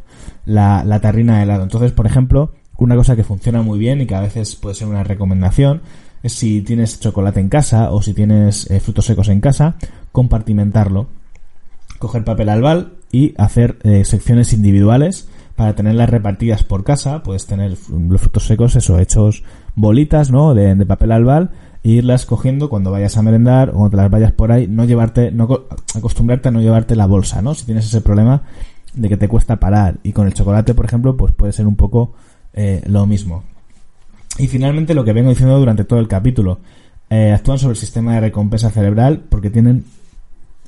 la, 0.45 0.83
la 0.85 0.99
tarrina 0.99 1.37
de 1.37 1.43
helado. 1.43 1.63
Entonces, 1.63 1.91
por 1.91 2.05
ejemplo, 2.05 2.51
una 2.77 2.95
cosa 2.95 3.15
que 3.15 3.23
funciona 3.23 3.61
muy 3.63 3.79
bien 3.79 4.01
y 4.01 4.05
que 4.05 4.15
a 4.15 4.21
veces 4.21 4.55
puede 4.55 4.75
ser 4.75 4.87
una 4.87 5.03
recomendación 5.03 5.81
es 6.21 6.33
si 6.33 6.61
tienes 6.61 6.99
chocolate 6.99 7.39
en 7.39 7.49
casa 7.49 7.91
o 7.91 8.01
si 8.01 8.13
tienes 8.13 8.69
eh, 8.69 8.79
frutos 8.79 9.05
secos 9.05 9.29
en 9.29 9.41
casa, 9.41 9.75
compartimentarlo. 10.11 11.07
Coger 11.99 12.23
papel 12.23 12.49
albal 12.49 12.93
y 13.11 13.33
hacer 13.37 13.77
eh, 13.83 14.03
secciones 14.05 14.51
individuales 14.53 15.27
para 15.55 15.73
tenerlas 15.75 16.09
repartidas 16.09 16.63
por 16.63 16.83
casa, 16.83 17.23
puedes 17.23 17.45
tener 17.45 17.77
los 17.89 18.21
frutos 18.21 18.45
secos, 18.45 18.75
eso, 18.75 18.99
hechos 18.99 19.43
bolitas, 19.75 20.29
¿no? 20.29 20.53
De, 20.53 20.85
papel 20.85 21.11
albal, 21.11 21.51
e 21.83 21.91
irlas 21.91 22.25
cogiendo 22.25 22.69
cuando 22.69 22.91
vayas 22.91 23.15
a 23.17 23.21
merendar 23.21 23.69
o 23.69 23.73
cuando 23.73 23.91
te 23.91 23.97
las 23.97 24.11
vayas 24.11 24.31
por 24.33 24.51
ahí, 24.51 24.67
no 24.67 24.85
llevarte, 24.85 25.31
no 25.31 25.47
acostumbrarte 25.95 26.49
a 26.49 26.51
no 26.51 26.61
llevarte 26.61 26.95
la 26.95 27.05
bolsa, 27.05 27.41
¿no? 27.41 27.53
Si 27.53 27.65
tienes 27.65 27.85
ese 27.85 28.01
problema 28.01 28.43
de 28.93 29.09
que 29.09 29.17
te 29.17 29.27
cuesta 29.27 29.57
parar. 29.57 29.97
Y 30.03 30.11
con 30.11 30.27
el 30.27 30.33
chocolate, 30.33 30.73
por 30.73 30.85
ejemplo, 30.85 31.15
pues 31.15 31.33
puede 31.33 31.53
ser 31.53 31.67
un 31.67 31.75
poco 31.75 32.13
eh, 32.53 32.81
lo 32.87 33.05
mismo. 33.05 33.43
Y 34.37 34.47
finalmente 34.47 34.93
lo 34.93 35.05
que 35.05 35.13
vengo 35.13 35.29
diciendo 35.29 35.57
durante 35.57 35.85
todo 35.85 35.99
el 35.99 36.09
capítulo, 36.09 36.59
eh, 37.09 37.31
actúan 37.31 37.59
sobre 37.59 37.73
el 37.73 37.77
sistema 37.77 38.15
de 38.15 38.21
recompensa 38.21 38.71
cerebral 38.71 39.23
porque 39.29 39.49
tienen 39.49 39.85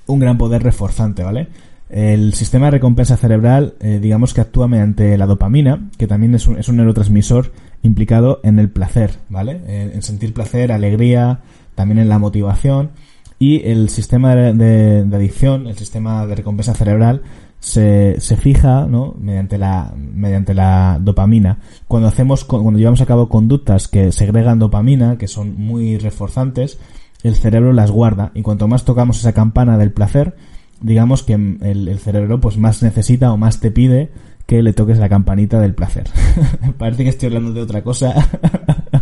un 0.05 0.19
gran 0.19 0.38
poder 0.38 0.63
reforzante, 0.63 1.23
¿vale? 1.23 1.47
El 1.89 2.34
sistema 2.34 2.67
de 2.67 2.71
recompensa 2.71 3.15
cerebral, 3.15 3.76
eh, 3.80 4.00
digamos 4.02 4.34
que 4.34 4.41
actúa 4.41 4.67
mediante 4.67 5.17
la 5.17 5.26
dopamina, 5.26 5.89
que 5.97 6.08
también 6.08 6.36
es 6.36 6.47
un, 6.47 6.58
es 6.58 6.67
un 6.67 6.78
neurotransmisor 6.78 7.54
implicado 7.82 8.41
en 8.43 8.60
el 8.60 8.69
placer, 8.69 9.12
¿vale? 9.30 9.62
En, 9.67 9.93
en, 9.93 10.02
sentir 10.02 10.34
placer, 10.34 10.71
alegría, 10.71 11.39
también 11.76 12.00
en 12.00 12.10
la 12.10 12.19
motivación. 12.19 12.91
Y 13.39 13.62
el 13.69 13.89
sistema 13.89 14.36
de, 14.36 14.54
de, 14.54 15.06
de 15.06 15.15
adicción, 15.15 15.67
el 15.67 15.78
sistema 15.78 16.26
de 16.26 16.36
recompensa 16.36 16.73
cerebral, 16.73 17.21
se, 17.60 18.19
se 18.19 18.36
fija, 18.36 18.86
¿no? 18.86 19.15
Mediante 19.19 19.58
la, 19.58 19.93
mediante 19.95 20.54
la 20.54 20.97
dopamina. 21.02 21.60
Cuando 21.88 22.08
hacemos, 22.08 22.45
cuando 22.45 22.78
llevamos 22.78 23.02
a 23.02 23.06
cabo 23.06 23.30
conductas 23.30 23.88
que 23.88 24.12
segregan 24.12 24.60
dopamina, 24.60 25.17
que 25.17 25.28
son 25.28 25.56
muy 25.58 25.97
reforzantes, 25.97 26.80
el 27.23 27.36
cerebro 27.36 27.73
las 27.73 27.91
guarda. 27.91 28.32
Y 28.34 28.41
cuanto 28.41 28.67
más 28.67 28.86
tocamos 28.86 29.19
esa 29.19 29.34
campana 29.34 29.78
del 29.78 29.91
placer, 29.91 30.36
digamos 30.81 31.23
que 31.23 31.33
el, 31.33 31.99
cerebro 31.99 32.39
pues 32.39 32.57
más 32.57 32.83
necesita 32.83 33.31
o 33.31 33.37
más 33.37 33.59
te 33.59 33.71
pide 33.71 34.09
que 34.45 34.61
le 34.63 34.73
toques 34.73 34.97
la 34.97 35.09
campanita 35.09 35.59
del 35.59 35.73
placer. 35.73 36.07
Parece 36.77 37.03
que 37.03 37.09
estoy 37.09 37.27
hablando 37.27 37.53
de 37.53 37.61
otra 37.61 37.83
cosa, 37.83 38.13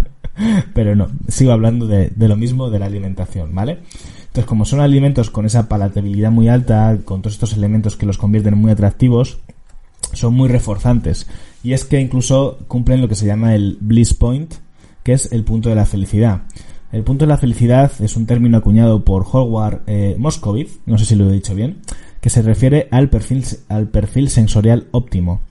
pero 0.74 0.96
no, 0.96 1.10
sigo 1.28 1.52
hablando 1.52 1.88
de, 1.88 2.10
de, 2.16 2.28
lo 2.28 2.36
mismo 2.36 2.70
de 2.70 2.80
la 2.80 2.88
alimentación, 2.88 3.54
¿vale? 3.54 3.80
Entonces, 4.28 4.46
como 4.46 4.66
son 4.66 4.80
alimentos 4.80 5.30
con 5.30 5.46
esa 5.46 5.70
palatabilidad 5.70 6.32
muy 6.32 6.50
alta, 6.50 6.98
con 7.06 7.22
todos 7.22 7.36
estos 7.36 7.54
elementos 7.54 7.96
que 7.96 8.06
los 8.06 8.18
convierten 8.18 8.58
muy 8.58 8.72
atractivos, 8.72 9.40
son 10.14 10.34
muy 10.34 10.50
reforzantes. 10.50 11.28
Y 11.64 11.74
es 11.74 11.86
que 11.86 12.00
incluso 12.00 12.60
cumplen 12.68 13.02
lo 13.02 13.08
que 13.08 13.16
se 13.16 13.26
llama 13.26 13.56
el 13.56 13.78
bliss 13.80 14.14
point, 14.14 14.54
que 15.04 15.14
es 15.14 15.32
el 15.32 15.44
punto 15.44 15.70
de 15.70 15.76
la 15.76 15.86
felicidad. 15.86 16.44
El 16.96 17.04
punto 17.04 17.26
de 17.26 17.30
la 17.30 17.36
felicidad 17.36 17.92
es 18.00 18.16
un 18.16 18.26
término 18.26 18.58
acuñado 18.58 19.04
por 19.04 19.26
Howard 19.30 19.82
eh, 19.86 20.16
Moscovitz, 20.18 20.80
no 20.86 20.98
sé 20.98 21.04
si 21.04 21.16
lo 21.18 21.30
he 21.30 21.34
dicho 21.34 21.54
bien, 21.54 21.80
que 22.22 22.30
se 22.30 22.42
refiere 22.42 22.88
al 22.90 23.10
perfil, 23.10 23.44
al 23.68 23.90
perfil 23.90 24.30
sensorial 24.30 24.88
óptimo. 24.92 25.42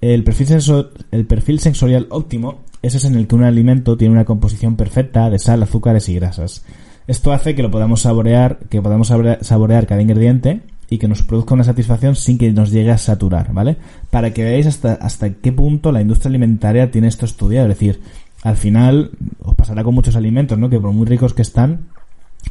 El 0.00 0.24
perfil, 0.24 0.46
sensor, 0.46 0.94
el 1.10 1.26
perfil 1.26 1.60
sensorial 1.60 2.06
óptimo 2.08 2.60
es 2.80 2.94
ese 2.94 3.08
en 3.08 3.16
el 3.16 3.26
que 3.26 3.34
un 3.34 3.44
alimento 3.44 3.98
tiene 3.98 4.14
una 4.14 4.24
composición 4.24 4.76
perfecta 4.76 5.28
de 5.28 5.38
sal, 5.38 5.62
azúcares 5.62 6.08
y 6.08 6.14
grasas. 6.14 6.64
Esto 7.06 7.30
hace 7.30 7.54
que 7.54 7.62
lo 7.62 7.70
podamos 7.70 8.00
saborear, 8.00 8.60
que 8.70 8.80
podamos 8.80 9.08
saborear 9.42 9.86
cada 9.86 10.00
ingrediente 10.00 10.62
y 10.88 10.96
que 10.96 11.08
nos 11.08 11.22
produzca 11.22 11.52
una 11.52 11.64
satisfacción 11.64 12.16
sin 12.16 12.38
que 12.38 12.50
nos 12.52 12.70
llegue 12.70 12.92
a 12.92 12.96
saturar, 12.96 13.52
¿vale? 13.52 13.76
Para 14.08 14.32
que 14.32 14.44
veáis 14.44 14.66
hasta, 14.66 14.94
hasta 14.94 15.30
qué 15.30 15.52
punto 15.52 15.92
la 15.92 16.00
industria 16.00 16.30
alimentaria 16.30 16.90
tiene 16.90 17.08
esto 17.08 17.26
estudiado. 17.26 17.68
Es 17.68 17.78
decir, 17.78 18.00
al 18.46 18.56
final 18.56 19.10
os 19.42 19.56
pasará 19.56 19.82
con 19.82 19.92
muchos 19.92 20.14
alimentos, 20.14 20.56
¿no? 20.56 20.70
Que 20.70 20.78
por 20.78 20.92
muy 20.92 21.04
ricos 21.04 21.34
que 21.34 21.42
están, 21.42 21.88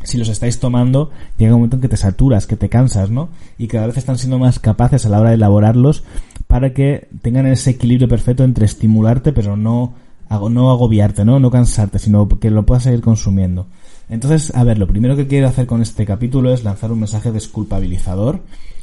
si 0.04 0.18
los 0.18 0.28
estáis 0.28 0.60
tomando, 0.60 1.10
llega 1.38 1.54
un 1.54 1.62
momento 1.62 1.78
en 1.78 1.82
que 1.84 1.88
te 1.88 1.96
saturas, 1.96 2.48
que 2.48 2.58
te 2.58 2.68
cansas, 2.68 3.12
¿no? 3.12 3.30
Y 3.58 3.68
cada 3.68 3.88
vez 3.88 3.96
están 3.96 4.18
siendo 4.18 4.38
más 4.38 4.60
capaces 4.60 5.06
a 5.06 5.10
la 5.10 5.22
hora 5.22 5.30
de 5.30 5.36
elaborarlos 5.36 6.04
para 6.48 6.74
que 6.74 7.08
tengan 7.22 7.48
ese 7.48 7.70
equilibrio 7.70 8.10
perfecto 8.10 8.44
entre 8.44 8.66
estimularte, 8.66 9.32
pero 9.32 9.56
no, 9.56 9.94
no 10.30 10.70
agobiarte, 10.70 11.24
¿no? 11.24 11.40
No 11.40 11.50
cansarte, 11.50 11.98
sino 11.98 12.28
que 12.28 12.52
lo 12.52 12.66
puedas 12.66 12.84
seguir 12.84 13.00
consumiendo. 13.00 13.68
Entonces, 14.10 14.54
a 14.54 14.66
ver, 14.66 14.78
lo 14.78 14.88
primero 14.88 15.16
que 15.16 15.28
quiero 15.28 15.48
hacer 15.48 15.66
con 15.66 15.82
este 15.82 16.06
capítulo 16.06 16.54
es 16.54 16.66
lanzar 16.66 16.92
un 16.92 17.00
mensaje 17.00 17.32
desculpabilizador, 17.32 18.42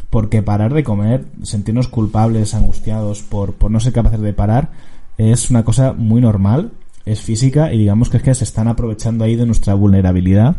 porque 0.08 0.42
parar 0.42 0.72
de 0.72 0.82
comer, 0.82 1.26
sentirnos 1.42 1.88
culpables, 1.88 2.54
angustiados 2.54 3.20
por, 3.20 3.52
por 3.52 3.70
no 3.70 3.80
ser 3.80 3.92
capaces 3.92 4.22
de 4.22 4.32
parar, 4.32 4.70
es 5.18 5.50
una 5.50 5.62
cosa 5.62 5.92
muy 5.92 6.22
normal 6.22 6.72
es 7.04 7.20
física 7.20 7.72
y 7.72 7.78
digamos 7.78 8.08
que 8.08 8.18
es 8.18 8.22
que 8.22 8.34
se 8.34 8.44
están 8.44 8.68
aprovechando 8.68 9.24
ahí 9.24 9.36
de 9.36 9.46
nuestra 9.46 9.74
vulnerabilidad 9.74 10.56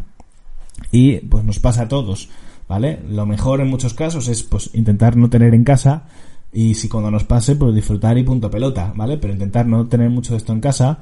y 0.92 1.18
pues 1.20 1.44
nos 1.44 1.60
pasa 1.60 1.84
a 1.84 1.88
todos, 1.88 2.30
¿vale? 2.68 3.00
Lo 3.10 3.26
mejor 3.26 3.62
en 3.62 3.70
muchos 3.70 3.94
casos 3.94 4.28
es 4.28 4.44
pues 4.44 4.70
intentar 4.74 5.16
no 5.16 5.30
tener 5.30 5.54
en 5.54 5.64
casa 5.64 6.04
y 6.52 6.76
si 6.76 6.90
cuando 6.90 7.12
nos 7.12 7.24
pase 7.24 7.56
pues 7.56 7.74
disfrutar 7.74 8.18
y 8.18 8.24
punto 8.24 8.50
pelota, 8.50 8.94
¿vale? 8.96 9.18
Pero 9.18 9.34
intentar 9.34 9.66
no 9.66 9.88
tener 9.88 10.10
mucho 10.10 10.34
de 10.34 10.38
esto 10.38 10.54
en 10.54 10.62
casa 10.62 11.00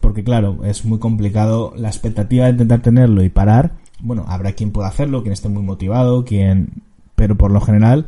porque 0.00 0.24
claro, 0.24 0.64
es 0.64 0.84
muy 0.84 0.98
complicado 0.98 1.72
la 1.76 1.88
expectativa 1.88 2.46
de 2.46 2.52
intentar 2.52 2.80
tenerlo 2.80 3.22
y 3.22 3.28
parar. 3.28 3.72
Bueno, 4.00 4.24
habrá 4.26 4.52
quien 4.52 4.72
pueda 4.72 4.88
hacerlo, 4.88 5.22
quien 5.22 5.32
esté 5.32 5.48
muy 5.48 5.62
motivado, 5.62 6.24
quien 6.24 6.82
pero 7.14 7.36
por 7.36 7.52
lo 7.52 7.60
general 7.60 8.06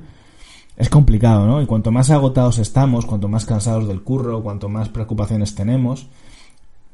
es 0.77 0.89
complicado, 0.89 1.47
¿no? 1.47 1.63
Y 1.63 1.67
cuanto 1.67 1.93
más 1.93 2.11
agotados 2.11 2.59
estamos, 2.59 3.07
cuanto 3.07 3.29
más 3.29 3.47
cansados 3.47 3.87
del 3.87 4.03
curro, 4.03 4.43
cuanto 4.43 4.69
más 4.69 4.89
preocupaciones 4.89 5.55
tenemos, 5.55 6.09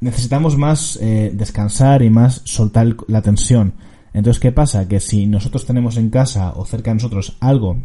necesitamos 0.00 0.56
más 0.56 0.98
eh, 1.00 1.30
descansar 1.34 2.02
y 2.02 2.10
más 2.10 2.42
soltar 2.44 2.96
la 3.06 3.22
tensión. 3.22 3.74
Entonces, 4.12 4.40
¿qué 4.40 4.52
pasa? 4.52 4.88
Que 4.88 5.00
si 5.00 5.26
nosotros 5.26 5.66
tenemos 5.66 5.96
en 5.96 6.10
casa 6.10 6.52
o 6.56 6.64
cerca 6.64 6.90
de 6.90 6.96
nosotros 6.96 7.36
algo 7.40 7.76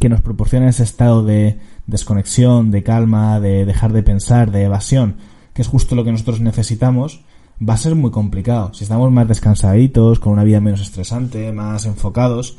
que 0.00 0.08
nos 0.08 0.22
proporciona 0.22 0.68
ese 0.68 0.82
estado 0.82 1.22
de 1.22 1.58
desconexión, 1.86 2.70
de 2.70 2.82
calma, 2.82 3.38
de 3.40 3.64
dejar 3.64 3.92
de 3.92 4.02
pensar, 4.02 4.50
de 4.50 4.64
evasión, 4.64 5.16
que 5.52 5.62
es 5.62 5.68
justo 5.68 5.94
lo 5.94 6.04
que 6.04 6.10
nosotros 6.10 6.40
necesitamos, 6.40 7.20
va 7.66 7.74
a 7.74 7.78
ser 7.78 7.94
muy 7.94 8.10
complicado. 8.10 8.72
Si 8.74 8.84
estamos 8.84 9.12
más 9.12 9.28
descansaditos, 9.28 10.18
con 10.18 10.32
una 10.32 10.44
vida 10.44 10.60
menos 10.60 10.80
estresante, 10.80 11.52
más 11.52 11.86
enfocados, 11.86 12.56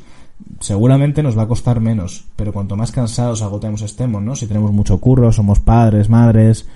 seguramente 0.60 1.22
nos 1.22 1.36
va 1.36 1.42
a 1.42 1.48
costar 1.48 1.80
menos. 1.80 2.24
Pero 2.36 2.52
cuanto 2.52 2.76
más 2.76 2.92
cansados, 2.92 3.42
agotemos 3.42 3.82
estemos, 3.82 4.22
¿no? 4.22 4.36
Si 4.36 4.46
tenemos 4.46 4.72
mucho 4.72 4.98
curro, 4.98 5.32
somos 5.32 5.60
padres, 5.60 6.08
madres, 6.08 6.66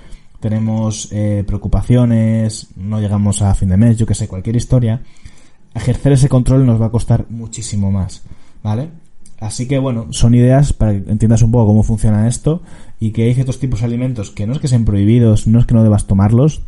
tenemos 0.41 1.09
eh, 1.13 1.45
preocupaciones, 1.47 2.69
no 2.77 3.01
llegamos 3.01 3.43
a 3.43 3.55
fin 3.55 3.69
de 3.69 3.77
mes, 3.77 3.99
yo 3.99 4.07
que 4.07 4.15
sé, 4.15 4.27
cualquier 4.27 4.57
historia, 4.57 5.03
ejercer 5.75 6.13
ese 6.13 6.29
control 6.29 6.67
nos 6.67 6.81
va 6.81 6.87
a 6.87 6.91
costar 6.91 7.27
muchísimo 7.29 7.91
más, 7.91 8.23
¿vale? 8.63 8.91
Así 9.39 9.67
que 9.67 9.79
bueno, 9.79 10.09
son 10.11 10.35
ideas 10.35 10.73
para 10.73 10.93
que 10.93 11.11
entiendas 11.11 11.43
un 11.43 11.51
poco 11.51 11.67
cómo 11.67 11.83
funciona 11.83 12.29
esto 12.29 12.63
y 12.99 13.13
que 13.13 13.25
hay 13.25 13.35
ciertos 13.35 13.59
tipos 13.59 13.81
de 13.81 13.87
alimentos 13.87 14.31
que 14.31 14.47
no 14.47 14.53
es 14.53 14.59
que 14.59 14.69
sean 14.69 14.85
prohibidos, 14.85 15.47
no 15.47 15.61
es 15.61 15.67
que 15.67 15.75
no 15.75 15.83
debas 15.83 16.07
tomarlos, 16.07 16.63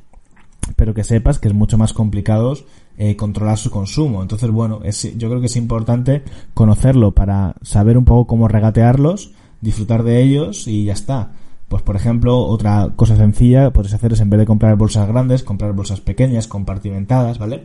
pero 0.76 0.94
que 0.94 1.04
sepas 1.04 1.38
que 1.38 1.48
es 1.48 1.54
mucho 1.54 1.76
más 1.76 1.92
complicado 1.92 2.54
eh, 2.96 3.16
controlar 3.16 3.58
su 3.58 3.70
consumo. 3.70 4.22
Entonces, 4.22 4.50
bueno, 4.50 4.80
es, 4.84 5.16
yo 5.18 5.28
creo 5.28 5.40
que 5.40 5.46
es 5.46 5.56
importante 5.56 6.22
conocerlo 6.54 7.12
para 7.12 7.56
saber 7.62 7.98
un 7.98 8.04
poco 8.04 8.26
cómo 8.26 8.48
regatearlos, 8.48 9.32
disfrutar 9.60 10.02
de 10.02 10.22
ellos 10.22 10.66
y 10.66 10.84
ya 10.84 10.94
está. 10.94 11.32
Pues, 11.72 11.82
por 11.82 11.96
ejemplo, 11.96 12.36
otra 12.36 12.90
cosa 12.96 13.16
sencilla 13.16 13.70
puedes 13.70 13.94
hacer 13.94 14.12
es 14.12 14.20
en 14.20 14.28
vez 14.28 14.40
de 14.40 14.44
comprar 14.44 14.76
bolsas 14.76 15.08
grandes, 15.08 15.42
comprar 15.42 15.72
bolsas 15.72 16.02
pequeñas, 16.02 16.46
compartimentadas, 16.46 17.38
¿vale? 17.38 17.62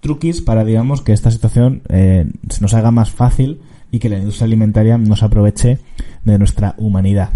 Truquis 0.00 0.40
para, 0.40 0.64
digamos, 0.64 1.02
que 1.02 1.12
esta 1.12 1.30
situación 1.30 1.82
eh, 1.90 2.24
se 2.48 2.62
nos 2.62 2.72
haga 2.72 2.90
más 2.90 3.10
fácil 3.10 3.60
y 3.90 3.98
que 3.98 4.08
la 4.08 4.16
industria 4.16 4.46
alimentaria 4.46 4.96
nos 4.96 5.22
aproveche 5.22 5.78
de 6.24 6.38
nuestra 6.38 6.74
humanidad. 6.78 7.32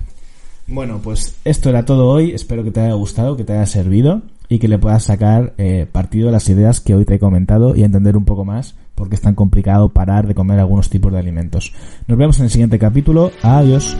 Bueno, 0.66 1.00
pues 1.04 1.36
esto 1.44 1.68
era 1.68 1.84
todo 1.84 2.08
hoy. 2.08 2.30
Espero 2.30 2.64
que 2.64 2.70
te 2.70 2.80
haya 2.80 2.94
gustado, 2.94 3.36
que 3.36 3.44
te 3.44 3.52
haya 3.52 3.66
servido 3.66 4.22
y 4.48 4.60
que 4.60 4.68
le 4.68 4.78
puedas 4.78 5.04
sacar 5.04 5.52
eh, 5.58 5.86
partido 5.92 6.28
de 6.28 6.32
las 6.32 6.48
ideas 6.48 6.80
que 6.80 6.94
hoy 6.94 7.04
te 7.04 7.16
he 7.16 7.18
comentado 7.18 7.76
y 7.76 7.84
entender 7.84 8.16
un 8.16 8.24
poco 8.24 8.46
más 8.46 8.76
por 8.94 9.10
qué 9.10 9.16
es 9.16 9.20
tan 9.20 9.34
complicado 9.34 9.90
parar 9.90 10.26
de 10.26 10.34
comer 10.34 10.58
algunos 10.58 10.88
tipos 10.88 11.12
de 11.12 11.18
alimentos. 11.18 11.74
Nos 12.06 12.16
vemos 12.16 12.38
en 12.38 12.44
el 12.46 12.50
siguiente 12.50 12.78
capítulo. 12.78 13.30
Adiós. 13.42 13.94